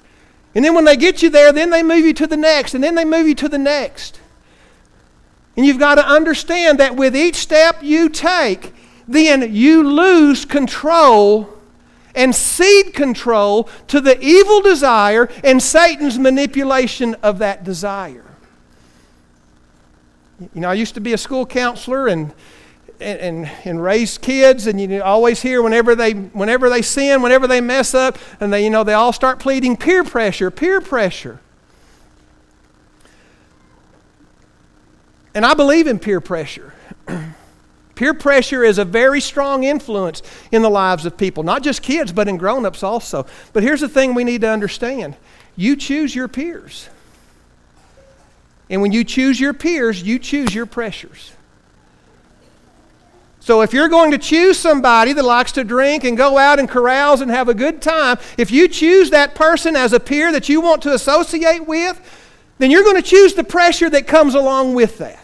[0.53, 2.83] And then when they get you there, then they move you to the next, and
[2.83, 4.19] then they move you to the next.
[5.55, 8.73] And you've got to understand that with each step you take,
[9.07, 11.52] then you lose control
[12.15, 18.25] and cede control to the evil desire and Satan's manipulation of that desire.
[20.39, 22.33] You know, I used to be a school counselor and
[22.99, 27.59] and, and, raise kids, and you always hear whenever they whenever they sin, whenever they
[27.59, 31.41] mess up, and they you know they all start pleading peer pressure, peer pressure.
[35.35, 36.73] And I believe in peer pressure.
[37.95, 42.11] Peer pressure is a very strong influence in the lives of people, not just kids,
[42.11, 43.25] but in grown-ups also.
[43.53, 45.15] But here's the thing we need to understand:
[45.55, 46.89] you choose your peers.
[48.69, 51.31] And when you choose your peers, you choose your pressures.
[53.39, 56.69] So if you're going to choose somebody that likes to drink and go out and
[56.69, 60.47] carouse and have a good time, if you choose that person as a peer that
[60.47, 61.99] you want to associate with,
[62.57, 65.22] then you're going to choose the pressure that comes along with that.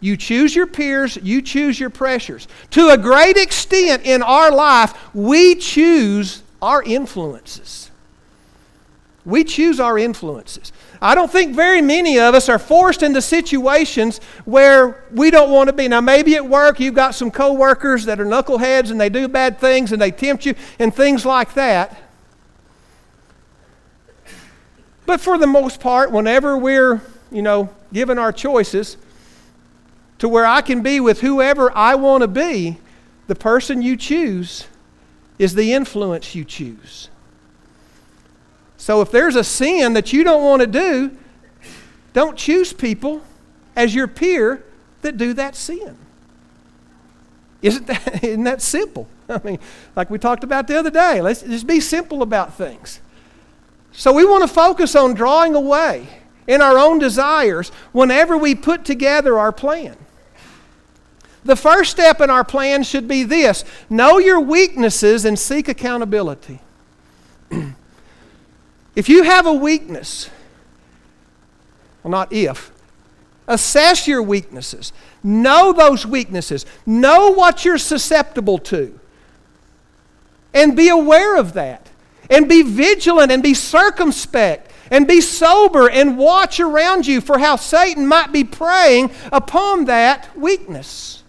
[0.00, 2.46] You choose your peers, you choose your pressures.
[2.70, 7.90] To a great extent in our life, we choose our influences.
[9.24, 10.72] We choose our influences.
[11.02, 15.68] I don't think very many of us are forced into situations where we don't want
[15.68, 15.86] to be.
[15.86, 19.58] Now, maybe at work you've got some coworkers that are knuckleheads and they do bad
[19.58, 22.00] things and they tempt you and things like that.
[25.06, 28.96] But for the most part, whenever we're, you know, given our choices
[30.18, 32.78] to where I can be with whoever I want to be,
[33.26, 34.66] the person you choose
[35.38, 37.08] is the influence you choose.
[38.76, 41.16] So if there's a sin that you don't want to do,
[42.12, 43.22] don't choose people
[43.76, 44.64] as your peer
[45.02, 45.96] that do that sin.
[47.62, 49.08] Isn't that, isn't that simple?
[49.28, 49.58] I mean,
[49.94, 53.00] like we talked about the other day, let's just be simple about things.
[53.92, 56.08] So we want to focus on drawing away
[56.46, 59.96] in our own desires whenever we put together our plan.
[61.44, 66.60] The first step in our plan should be this know your weaknesses and seek accountability.
[68.98, 70.28] If you have a weakness,
[72.02, 72.72] well, not if,
[73.46, 74.92] assess your weaknesses.
[75.22, 76.66] Know those weaknesses.
[76.84, 78.98] Know what you're susceptible to.
[80.52, 81.88] And be aware of that.
[82.28, 87.54] And be vigilant and be circumspect and be sober and watch around you for how
[87.54, 91.22] Satan might be preying upon that weakness.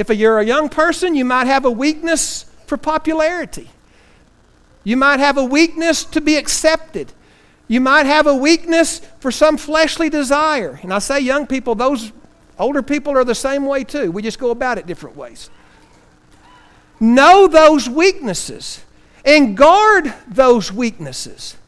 [0.00, 3.68] If you're a young person, you might have a weakness for popularity.
[4.82, 7.12] You might have a weakness to be accepted.
[7.68, 10.80] You might have a weakness for some fleshly desire.
[10.82, 12.12] And I say, young people, those
[12.58, 14.10] older people are the same way too.
[14.10, 15.50] We just go about it different ways.
[16.98, 18.82] Know those weaknesses
[19.22, 21.58] and guard those weaknesses.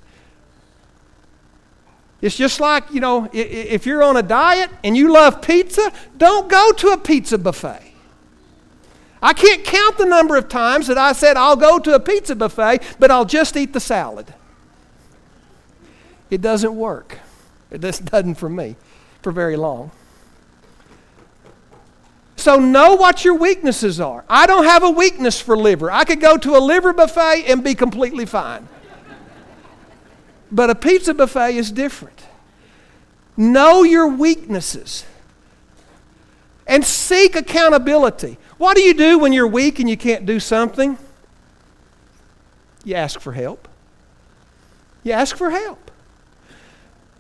[2.23, 6.49] It's just like, you know, if you're on a diet and you love pizza, don't
[6.49, 7.92] go to a pizza buffet.
[9.23, 12.35] I can't count the number of times that I said, I'll go to a pizza
[12.35, 14.35] buffet, but I'll just eat the salad.
[16.29, 17.19] It doesn't work.
[17.71, 18.77] It just doesn't for me
[19.23, 19.93] for very long.
[22.37, 24.25] So know what your weaknesses are.
[24.29, 25.93] I don't have a weakness for liver.
[25.93, 28.67] I could go to a liver buffet and be completely fine.
[30.51, 32.27] But a pizza buffet is different.
[33.37, 35.05] Know your weaknesses
[36.67, 38.39] and seek accountability.
[38.63, 40.97] What do you do when you're weak and you can't do something?
[42.85, 43.67] You ask for help.
[45.03, 45.91] You ask for help.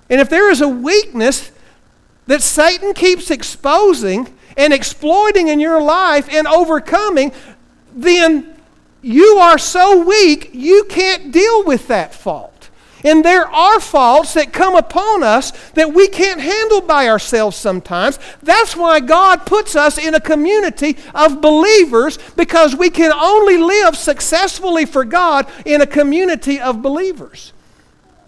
[0.08, 1.50] And if there is a weakness
[2.28, 7.32] that Satan keeps exposing and exploiting in your life and overcoming,
[7.92, 8.56] then
[9.02, 12.51] you are so weak you can't deal with that fault.
[13.04, 18.18] And there are faults that come upon us that we can't handle by ourselves sometimes.
[18.42, 23.96] That's why God puts us in a community of believers because we can only live
[23.96, 27.52] successfully for God in a community of believers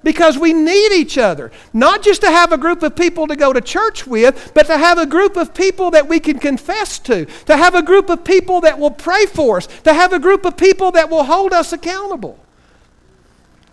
[0.05, 1.51] because we need each other.
[1.73, 4.77] Not just to have a group of people to go to church with, but to
[4.77, 8.23] have a group of people that we can confess to, to have a group of
[8.23, 11.53] people that will pray for us, to have a group of people that will hold
[11.53, 12.39] us accountable.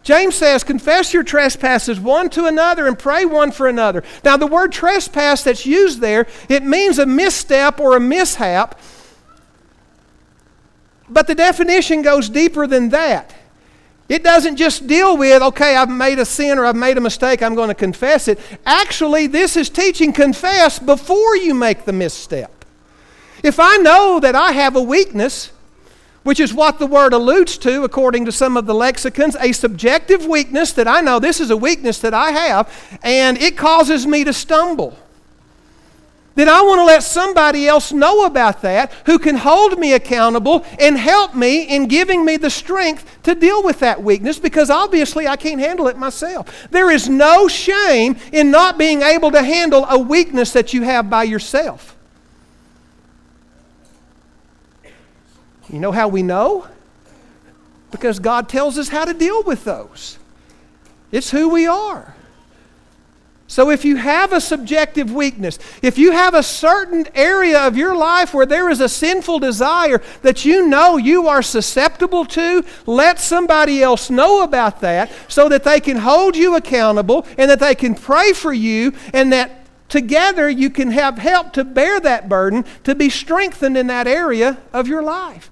[0.04, 4.04] James says, confess your trespasses one to another and pray one for another.
[4.24, 8.80] Now, the word trespass that's used there, it means a misstep or a mishap.
[11.08, 13.36] But the definition goes deeper than that.
[14.10, 17.42] It doesn't just deal with, okay, I've made a sin or I've made a mistake,
[17.42, 18.40] I'm going to confess it.
[18.66, 22.66] Actually, this is teaching confess before you make the misstep.
[23.44, 25.52] If I know that I have a weakness,
[26.24, 30.26] which is what the word alludes to according to some of the lexicons, a subjective
[30.26, 34.24] weakness that I know this is a weakness that I have, and it causes me
[34.24, 34.98] to stumble
[36.36, 40.66] then I want to let somebody else know about that who can hold me accountable
[40.80, 45.28] and help me in giving me the strength to deal with that weakness because obviously
[45.28, 46.68] I can't handle it myself.
[46.72, 51.10] There is no shame in not being able to handle a weakness that you have
[51.10, 51.98] by yourself.
[55.72, 56.68] You know how we know?
[57.92, 60.18] Because God tells us how to deal with those.
[61.12, 62.16] It's who we are.
[63.48, 67.94] So, if you have a subjective weakness, if you have a certain area of your
[67.94, 73.20] life where there is a sinful desire that you know you are susceptible to, let
[73.20, 77.76] somebody else know about that so that they can hold you accountable and that they
[77.76, 82.64] can pray for you and that together you can have help to bear that burden
[82.86, 85.52] to be strengthened in that area of your life.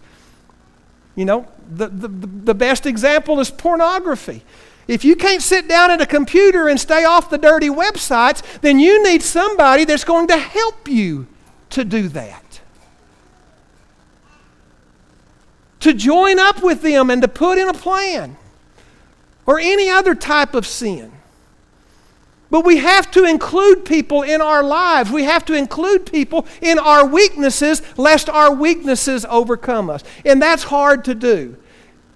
[1.19, 4.41] You know, the, the, the best example is pornography.
[4.87, 8.79] If you can't sit down at a computer and stay off the dirty websites, then
[8.79, 11.27] you need somebody that's going to help you
[11.71, 12.61] to do that.
[15.81, 18.37] To join up with them and to put in a plan
[19.45, 21.11] or any other type of sin.
[22.51, 25.11] But we have to include people in our lives.
[25.11, 30.03] We have to include people in our weaknesses, lest our weaknesses overcome us.
[30.25, 31.57] And that's hard to do.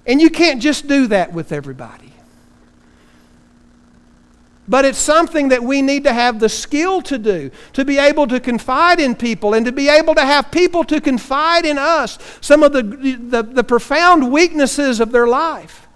[0.07, 2.13] And you can't just do that with everybody.
[4.67, 8.27] But it's something that we need to have the skill to do, to be able
[8.27, 12.17] to confide in people and to be able to have people to confide in us
[12.39, 15.87] some of the, the, the profound weaknesses of their life.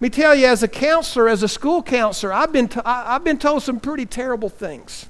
[0.00, 3.16] Let me tell you, as a counselor, as a school counselor, I've been, to, I,
[3.16, 5.08] I've been told some pretty terrible things.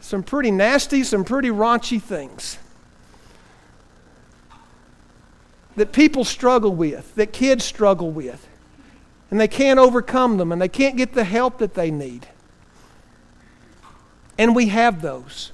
[0.00, 2.58] Some pretty nasty, some pretty raunchy things
[5.76, 8.48] that people struggle with, that kids struggle with
[9.30, 12.28] and they can't overcome them and they can't get the help that they need.
[14.36, 15.52] And we have those.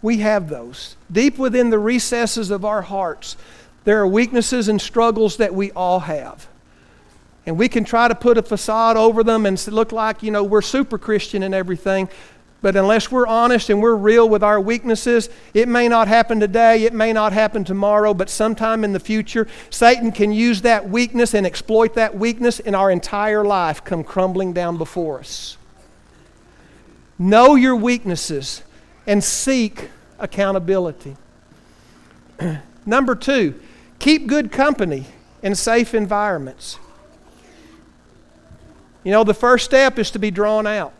[0.00, 0.94] We have those.
[1.10, 3.36] Deep within the recesses of our hearts,
[3.82, 6.46] there are weaknesses and struggles that we all have.
[7.48, 10.44] And we can try to put a facade over them and look like, you know,
[10.44, 12.10] we're super Christian and everything.
[12.60, 16.84] But unless we're honest and we're real with our weaknesses, it may not happen today,
[16.84, 21.32] it may not happen tomorrow, but sometime in the future, Satan can use that weakness
[21.32, 25.56] and exploit that weakness, and our entire life come crumbling down before us.
[27.18, 28.62] Know your weaknesses
[29.06, 29.88] and seek
[30.18, 31.16] accountability.
[32.84, 33.58] Number two,
[33.98, 35.06] keep good company
[35.42, 36.78] in safe environments.
[39.04, 40.94] You know, the first step is to be drawn out.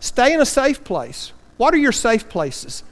[0.00, 1.32] Stay in a safe place.
[1.56, 2.82] What are your safe places?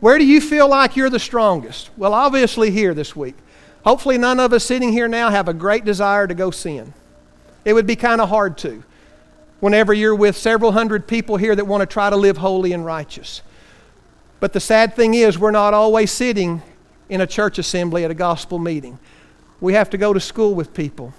[0.00, 1.90] Where do you feel like you're the strongest?
[1.96, 3.34] Well, obviously, here this week.
[3.84, 6.92] Hopefully, none of us sitting here now have a great desire to go sin.
[7.64, 8.84] It would be kind of hard to
[9.60, 12.84] whenever you're with several hundred people here that want to try to live holy and
[12.84, 13.42] righteous.
[14.40, 16.62] But the sad thing is, we're not always sitting
[17.08, 18.98] in a church assembly at a gospel meeting.
[19.60, 21.12] We have to go to school with people.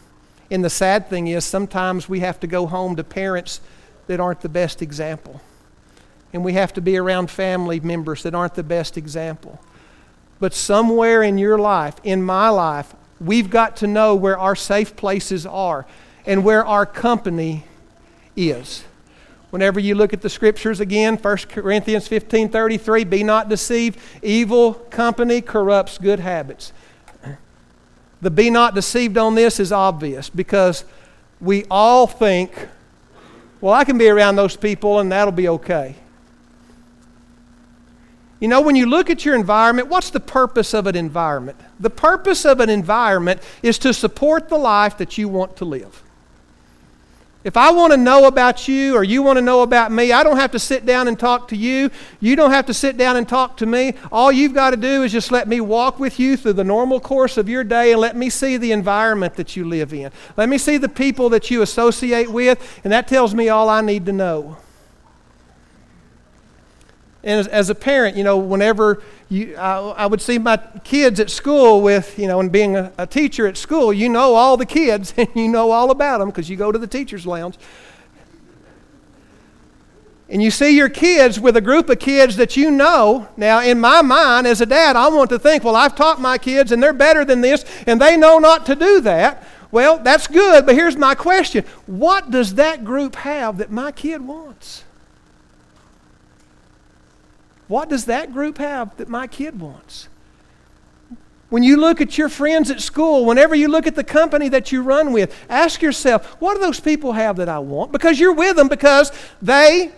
[0.52, 3.62] And the sad thing is, sometimes we have to go home to parents
[4.08, 5.42] that aren't the best example.
[6.32, 9.60] and we have to be around family members that aren't the best example.
[10.40, 14.96] But somewhere in your life, in my life, we've got to know where our safe
[14.96, 15.86] places are
[16.26, 17.66] and where our company
[18.36, 18.84] is.
[19.50, 24.00] Whenever you look at the scriptures again, 1 Corinthians 15 33, be not deceived.
[24.22, 26.72] Evil company corrupts good habits.
[28.22, 30.84] The be not deceived on this is obvious because
[31.40, 32.68] we all think,
[33.62, 35.96] well, I can be around those people and that'll be okay.
[38.40, 41.58] You know, when you look at your environment, what's the purpose of an environment?
[41.80, 46.04] The purpose of an environment is to support the life that you want to live.
[47.50, 50.22] If I want to know about you or you want to know about me, I
[50.22, 51.90] don't have to sit down and talk to you.
[52.20, 53.96] You don't have to sit down and talk to me.
[54.12, 57.00] All you've got to do is just let me walk with you through the normal
[57.00, 60.12] course of your day and let me see the environment that you live in.
[60.38, 63.82] Let me see the people that you associate with, and that tells me all I
[63.82, 64.58] need to know.
[67.24, 71.20] And as, as a parent, you know, whenever you, I, I, would see my kids
[71.20, 74.56] at school with, you know, and being a, a teacher at school, you know all
[74.56, 77.58] the kids and you know all about them because you go to the teacher's lounge.
[80.30, 83.28] And you see your kids with a group of kids that you know.
[83.36, 86.38] Now, in my mind, as a dad, I want to think, well, I've taught my
[86.38, 89.44] kids and they're better than this and they know not to do that.
[89.72, 94.22] Well, that's good, but here's my question What does that group have that my kid
[94.22, 94.84] wants?
[97.70, 100.10] What does that group have that my kid wants?
[101.50, 104.72] When you look at your friends at school, whenever you look at the company that
[104.72, 107.92] you run with, ask yourself, what do those people have that I want?
[107.92, 109.12] Because you're with them because
[109.42, 109.92] they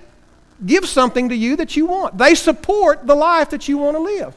[0.66, 2.18] give something to you that you want.
[2.18, 4.36] They support the life that you want to live.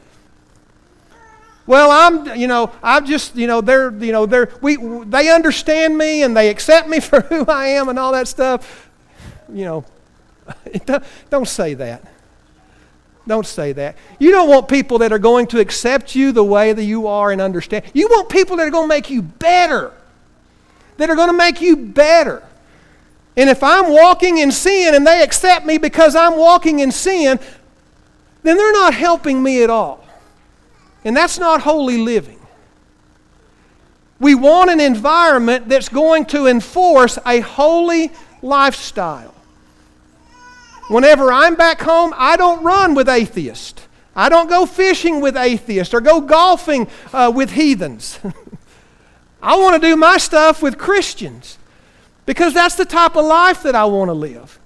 [1.67, 5.97] Well, I'm, you know, I'm just, you know, they're, you know, they're, we, they understand
[5.97, 8.89] me and they accept me for who I am and all that stuff.
[9.51, 9.85] You know,
[11.29, 12.14] don't say that.
[13.27, 13.95] Don't say that.
[14.19, 17.31] You don't want people that are going to accept you the way that you are
[17.31, 17.85] and understand.
[17.93, 19.91] You want people that are going to make you better.
[20.97, 22.43] That are going to make you better.
[23.37, 27.39] And if I'm walking in sin and they accept me because I'm walking in sin,
[28.43, 30.05] then they're not helping me at all.
[31.03, 32.39] And that's not holy living.
[34.19, 38.11] We want an environment that's going to enforce a holy
[38.41, 39.34] lifestyle.
[40.87, 43.87] Whenever I'm back home, I don't run with atheists.
[44.15, 48.19] I don't go fishing with atheists or go golfing uh, with heathens.
[49.41, 51.57] I want to do my stuff with Christians
[52.25, 54.59] because that's the type of life that I want to live.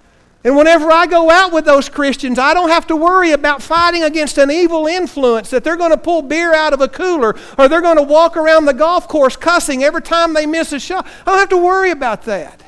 [0.43, 4.03] And whenever I go out with those Christians, I don't have to worry about fighting
[4.03, 7.67] against an evil influence that they're going to pull beer out of a cooler or
[7.67, 11.05] they're going to walk around the golf course cussing every time they miss a shot.
[11.26, 12.63] I don't have to worry about that.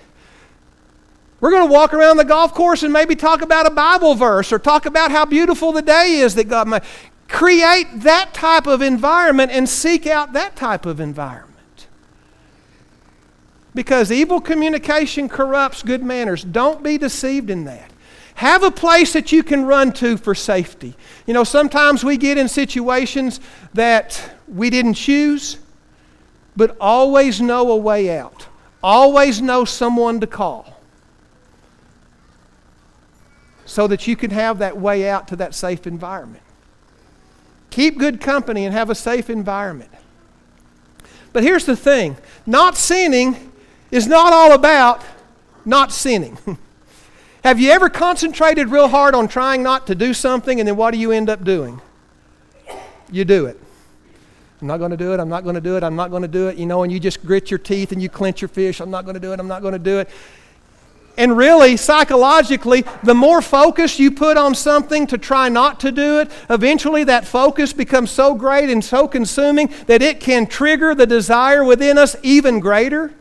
[1.42, 4.54] We're going to walk around the golf course and maybe talk about a Bible verse
[4.54, 6.84] or talk about how beautiful the day is that God made.
[7.28, 11.88] Create that type of environment and seek out that type of environment.
[13.74, 16.44] Because evil communication corrupts good manners.
[16.44, 17.90] Don't be deceived in that.
[18.36, 20.96] Have a place that you can run to for safety.
[21.26, 23.40] You know, sometimes we get in situations
[23.74, 25.58] that we didn't choose,
[26.56, 28.48] but always know a way out.
[28.84, 30.71] Always know someone to call
[33.72, 36.44] so that you can have that way out to that safe environment.
[37.70, 39.90] Keep good company and have a safe environment.
[41.32, 43.54] But here's the thing not sinning
[43.90, 45.02] is not all about
[45.64, 46.38] not sinning.
[47.46, 50.92] have you ever concentrated real hard on trying not to do something and then what
[50.92, 51.80] do you end up doing?
[53.10, 53.58] You do it.
[54.60, 55.20] I'm not going to do it.
[55.22, 55.84] I'm not going to do it.
[55.84, 56.58] I'm not going to do it.
[56.58, 58.82] You know, and you just grit your teeth and you clench your fish.
[58.82, 59.40] I'm not going to do it.
[59.40, 60.10] I'm not going to do it.
[61.18, 66.20] And really, psychologically, the more focus you put on something to try not to do
[66.20, 71.06] it, eventually that focus becomes so great and so consuming that it can trigger the
[71.06, 73.14] desire within us even greater.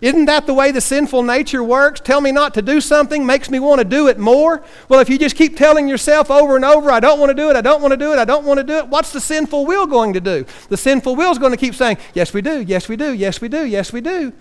[0.00, 2.00] Isn't that the way the sinful nature works?
[2.00, 4.62] Tell me not to do something makes me want to do it more.
[4.88, 7.50] Well, if you just keep telling yourself over and over, I don't want to do
[7.50, 9.20] it, I don't want to do it, I don't want to do it, what's the
[9.20, 10.44] sinful will going to do?
[10.68, 13.40] The sinful will is going to keep saying, Yes, we do, yes, we do, yes,
[13.40, 14.32] we do, yes, we do.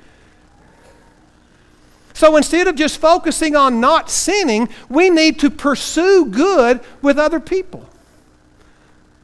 [2.18, 7.40] So instead of just focusing on not sinning, we need to pursue good with other
[7.40, 7.88] people.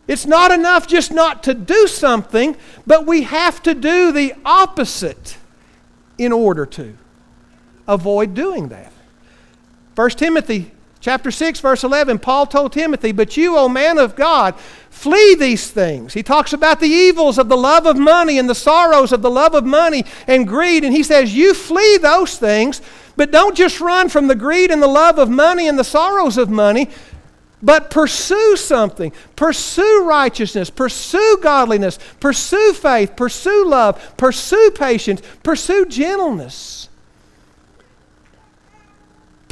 [0.07, 5.39] It's not enough just not to do something, but we have to do the opposite
[6.19, 6.95] in order to
[7.87, 8.93] avoid doing that.
[9.95, 10.71] 1 Timothy
[11.03, 14.55] chapter 6 verse 11 Paul told Timothy, "But you, O man of God,
[14.93, 16.13] Flee these things.
[16.13, 19.29] He talks about the evils of the love of money and the sorrows of the
[19.29, 20.85] love of money and greed.
[20.85, 22.79] And he says, You flee those things,
[23.17, 26.37] but don't just run from the greed and the love of money and the sorrows
[26.37, 26.89] of money.
[27.61, 29.11] But pursue something.
[29.35, 30.69] Pursue righteousness.
[30.69, 31.97] Pursue godliness.
[32.19, 33.15] Pursue faith.
[33.17, 34.15] Pursue love.
[34.15, 35.21] Pursue patience.
[35.41, 36.87] Pursue gentleness.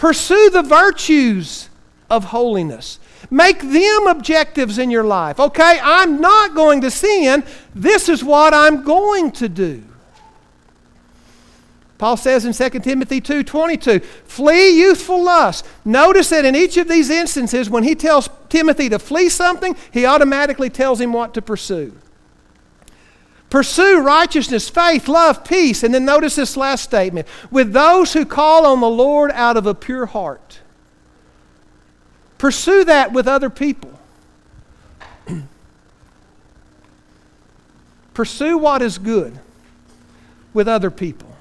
[0.01, 1.69] Pursue the virtues
[2.09, 2.97] of holiness.
[3.29, 5.39] Make them objectives in your life.
[5.39, 7.43] Okay, I'm not going to sin.
[7.75, 9.83] This is what I'm going to do.
[11.99, 17.11] Paul says in 2 Timothy 2:22, "Flee youthful lust." Notice that in each of these
[17.11, 21.93] instances when he tells Timothy to flee something, he automatically tells him what to pursue.
[23.51, 25.83] Pursue righteousness, faith, love, peace.
[25.83, 29.67] And then notice this last statement with those who call on the Lord out of
[29.67, 30.61] a pure heart.
[32.37, 33.99] Pursue that with other people.
[38.13, 39.37] Pursue what is good
[40.53, 41.35] with other people.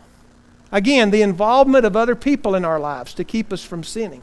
[0.73, 4.23] Again, the involvement of other people in our lives to keep us from sinning.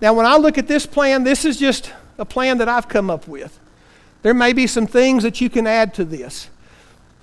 [0.00, 3.10] Now, when I look at this plan, this is just a plan that I've come
[3.10, 3.58] up with.
[4.22, 6.48] There may be some things that you can add to this.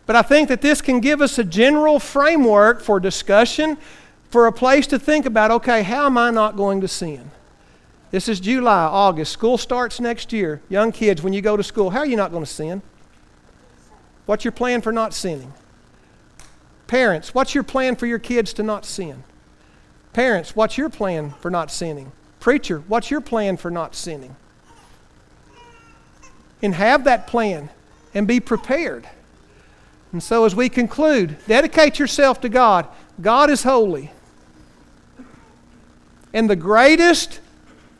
[0.05, 3.77] But I think that this can give us a general framework for discussion,
[4.29, 7.31] for a place to think about okay, how am I not going to sin?
[8.11, 9.31] This is July, August.
[9.31, 10.61] School starts next year.
[10.67, 12.81] Young kids, when you go to school, how are you not going to sin?
[14.25, 15.53] What's your plan for not sinning?
[16.87, 19.23] Parents, what's your plan for your kids to not sin?
[20.11, 22.11] Parents, what's your plan for not sinning?
[22.39, 24.35] Preacher, what's your plan for not sinning?
[26.61, 27.69] And have that plan
[28.13, 29.07] and be prepared.
[30.11, 32.87] And so, as we conclude, dedicate yourself to God.
[33.21, 34.11] God is holy.
[36.33, 37.39] And the greatest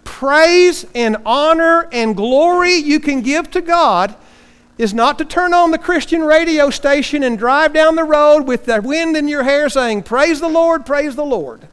[0.04, 4.16] praise and honor and glory you can give to God
[4.78, 8.66] is not to turn on the Christian radio station and drive down the road with
[8.66, 11.68] the wind in your hair saying, Praise the Lord, praise the Lord.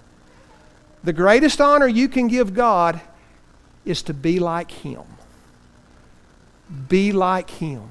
[1.05, 3.01] The greatest honor you can give God
[3.85, 5.05] is to be like Him.
[6.89, 7.91] Be like Him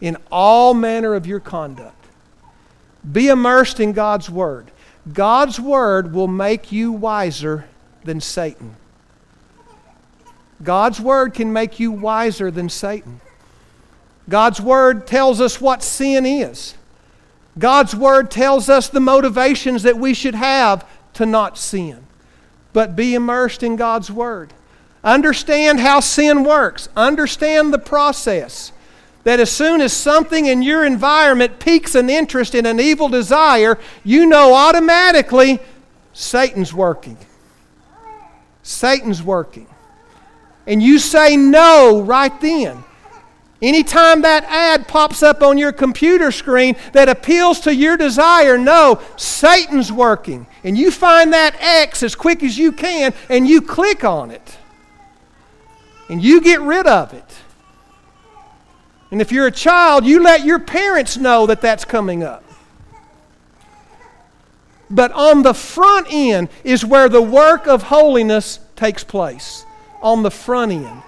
[0.00, 2.06] in all manner of your conduct.
[3.10, 4.70] Be immersed in God's Word.
[5.12, 7.66] God's Word will make you wiser
[8.04, 8.76] than Satan.
[10.62, 13.20] God's Word can make you wiser than Satan.
[14.28, 16.74] God's Word tells us what sin is.
[17.58, 22.06] God's Word tells us the motivations that we should have to not sin.
[22.72, 24.52] But be immersed in God's Word.
[25.04, 26.88] Understand how sin works.
[26.96, 28.72] Understand the process.
[29.24, 33.78] That as soon as something in your environment piques an interest in an evil desire,
[34.04, 35.60] you know automatically
[36.12, 37.16] Satan's working.
[38.62, 39.66] Satan's working.
[40.66, 42.84] And you say no right then.
[43.60, 49.00] Anytime that ad pops up on your computer screen that appeals to your desire, no,
[49.16, 50.48] Satan's working.
[50.64, 54.58] And you find that X as quick as you can and you click on it.
[56.08, 57.24] And you get rid of it.
[59.10, 62.42] And if you're a child, you let your parents know that that's coming up.
[64.90, 69.64] But on the front end is where the work of holiness takes place.
[70.02, 71.02] On the front end.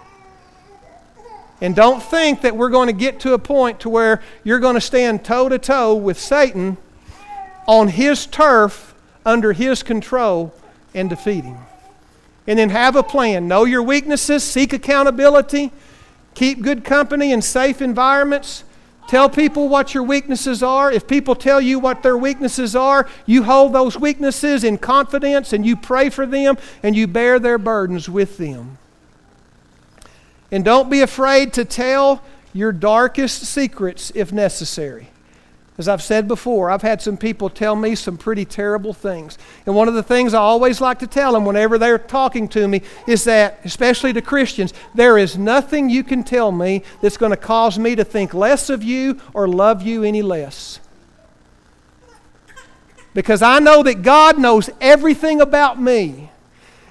[1.61, 4.75] And don't think that we're going to get to a point to where you're going
[4.75, 6.77] to stand toe to toe with Satan
[7.67, 10.53] on his turf under his control
[10.95, 11.57] and defeat him.
[12.47, 13.49] And then have a plan.
[13.49, 15.73] Know your weaknesses, seek accountability,
[16.35, 18.65] keep good company in safe environments.
[19.07, 20.91] Tell people what your weaknesses are.
[20.91, 25.65] If people tell you what their weaknesses are, you hold those weaknesses in confidence and
[25.65, 28.79] you pray for them and you bear their burdens with them.
[30.51, 32.23] And don't be afraid to tell
[32.53, 35.09] your darkest secrets if necessary.
[35.77, 39.37] As I've said before, I've had some people tell me some pretty terrible things.
[39.67, 42.69] And one of the things I always like to tell them whenever they're talking to
[42.69, 47.31] me is that, especially to Christians, there is nothing you can tell me that's going
[47.31, 50.79] to cause me to think less of you or love you any less.
[53.13, 56.31] Because I know that God knows everything about me.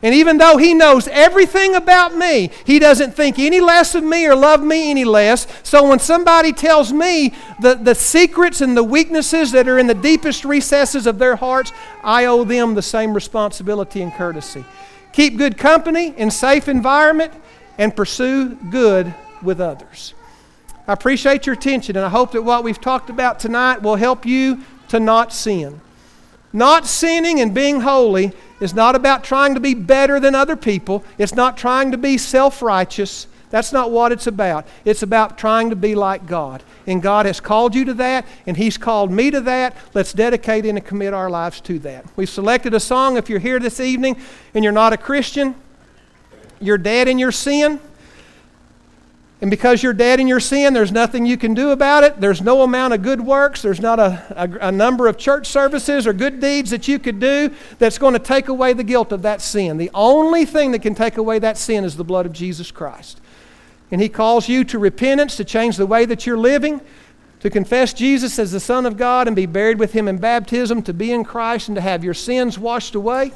[0.04, 4.28] And even though He knows everything about me, He doesn't think any less of me
[4.28, 5.48] or love me any less.
[5.64, 9.94] So when somebody tells me the, the secrets and the weaknesses that are in the
[9.94, 11.72] deepest recesses of their hearts,
[12.04, 14.66] I owe them the same responsibility and courtesy.
[15.14, 17.34] Keep good company in safe environment
[17.78, 20.14] and pursue good with others.
[20.86, 24.26] I appreciate your attention, and I hope that what we've talked about tonight will help
[24.26, 25.80] you to not sin.
[26.52, 28.34] Not sinning and being holy
[28.64, 31.04] is not about trying to be better than other people.
[31.18, 33.28] It's not trying to be self righteous.
[33.50, 34.66] That's not what it's about.
[34.84, 36.64] It's about trying to be like God.
[36.88, 39.78] And God has called you to that, and He's called me to that.
[39.94, 42.06] Let's dedicate and commit our lives to that.
[42.16, 43.18] We've selected a song.
[43.18, 44.20] If you're here this evening
[44.56, 45.54] and you're not a Christian,
[46.60, 47.80] you're dead in your sin.
[49.44, 52.18] And because you're dead in your sin, there's nothing you can do about it.
[52.22, 53.62] There's no amount of good works.
[53.62, 57.20] There's not a, a, a, number of church services or good deeds that you could
[57.20, 59.76] do that's going to take away the guilt of that sin.
[59.76, 63.20] The only thing that can take away that sin is the blood of Jesus Christ.
[63.92, 66.80] And He calls you to repentance, to change the way that you're living,
[67.42, 70.82] to confess Jesus as the Son of God and be buried with Him in baptism,
[70.84, 73.34] to be in Christ and to have your sins washed away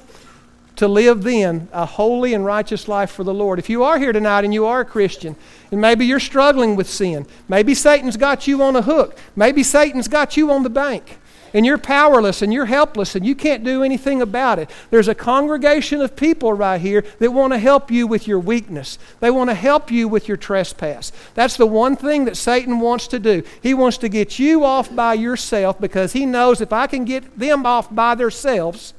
[0.77, 3.59] to live then a holy and righteous life for the Lord.
[3.59, 5.35] If you are here tonight and you are a Christian,
[5.71, 10.07] and maybe you're struggling with sin, maybe Satan's got you on a hook, maybe Satan's
[10.07, 11.17] got you on the bank,
[11.53, 14.69] and you're powerless and you're helpless and you can't do anything about it.
[14.91, 18.99] There's a congregation of people right here that want to help you with your weakness.
[19.19, 21.11] They want to help you with your trespass.
[21.33, 23.43] That's the one thing that Satan wants to do.
[23.63, 27.39] He wants to get you off by yourself because he knows if I can get
[27.39, 28.93] them off by themselves,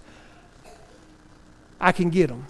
[1.81, 2.47] I can get them.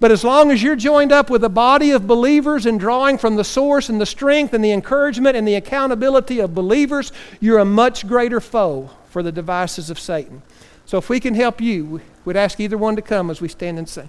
[0.00, 3.36] But as long as you're joined up with a body of believers and drawing from
[3.36, 7.66] the source and the strength and the encouragement and the accountability of believers, you're a
[7.66, 10.40] much greater foe for the devices of Satan.
[10.86, 13.78] So if we can help you, we'd ask either one to come as we stand
[13.78, 14.08] and sing.